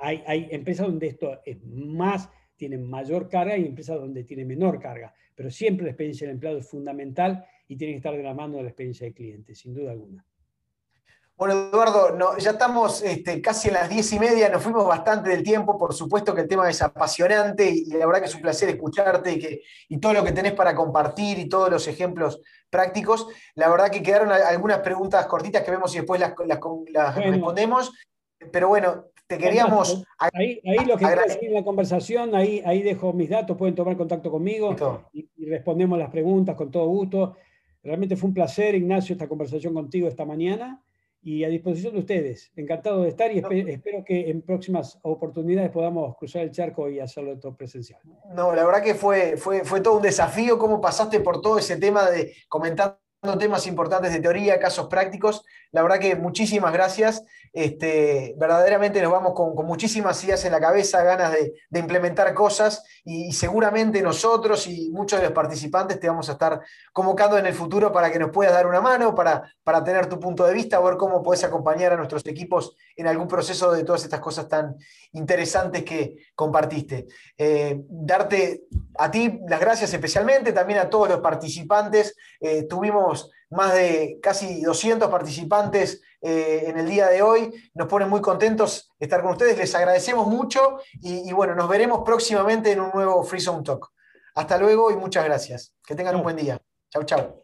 [0.00, 4.80] Hay, hay empresas donde esto es más, tiene mayor carga y empresas donde tiene menor
[4.80, 8.34] carga, pero siempre la experiencia del empleado es fundamental y tiene que estar de la
[8.34, 10.24] mano de la experiencia del cliente, sin duda alguna.
[11.36, 15.42] Bueno, Eduardo, ya estamos este, casi en las diez y media, nos fuimos bastante del
[15.42, 18.68] tiempo, por supuesto que el tema es apasionante y, la verdad que es un placer
[18.68, 22.40] escucharte y, que, y todo lo que tenés para compartir y todos los ejemplos
[22.70, 23.26] prácticos.
[23.56, 27.92] La verdad que quedaron algunas preguntas cortitas que vemos y después las, respondemos,
[28.52, 30.04] pero bueno, te queríamos...
[30.18, 34.30] Ahí, ahí lo que en la conversación, ahí, ahí dejo mis datos, pueden tomar contacto
[34.30, 34.76] conmigo
[35.12, 37.34] y, y respondemos las preguntas con todo gusto.
[37.82, 40.80] Realmente fue un placer, Ignacio, esta conversación contigo esta mañana
[41.24, 42.52] y a disposición de ustedes.
[42.54, 47.38] Encantado de estar y espero que en próximas oportunidades podamos cruzar el charco y hacerlo
[47.38, 48.00] todo presencial.
[48.34, 51.78] No, la verdad que fue, fue, fue todo un desafío cómo pasaste por todo ese
[51.78, 53.00] tema de comentar
[53.38, 55.44] temas importantes de teoría, casos prácticos.
[55.72, 57.24] La verdad que muchísimas gracias.
[57.52, 63.32] Este, verdaderamente nos vamos con, muchísimas ideas en la cabeza, ganas de, implementar cosas y,
[63.32, 66.60] seguramente nosotros y muchos de los participantes te vamos a estar
[66.92, 70.18] convocando en el futuro para que nos puedas dar una mano, para, para tener tu
[70.18, 74.02] punto de vista, ver cómo puedes acompañar a nuestros equipos en algún proceso de todas
[74.02, 74.76] estas cosas tan
[75.12, 77.06] interesantes que compartiste.
[77.38, 78.64] Eh, darte
[78.98, 82.16] a ti las gracias especialmente, también a todos los participantes.
[82.40, 87.52] Eh, tuvimos más de casi 200 participantes eh, en el día de hoy.
[87.74, 89.56] Nos pone muy contentos estar con ustedes.
[89.58, 93.90] Les agradecemos mucho y, bueno, nos veremos próximamente en un nuevo Free Zone Talk.
[94.34, 95.74] Hasta luego y muchas gracias.
[95.86, 96.60] Que tengan un buen día.
[96.90, 97.43] Chau, chau.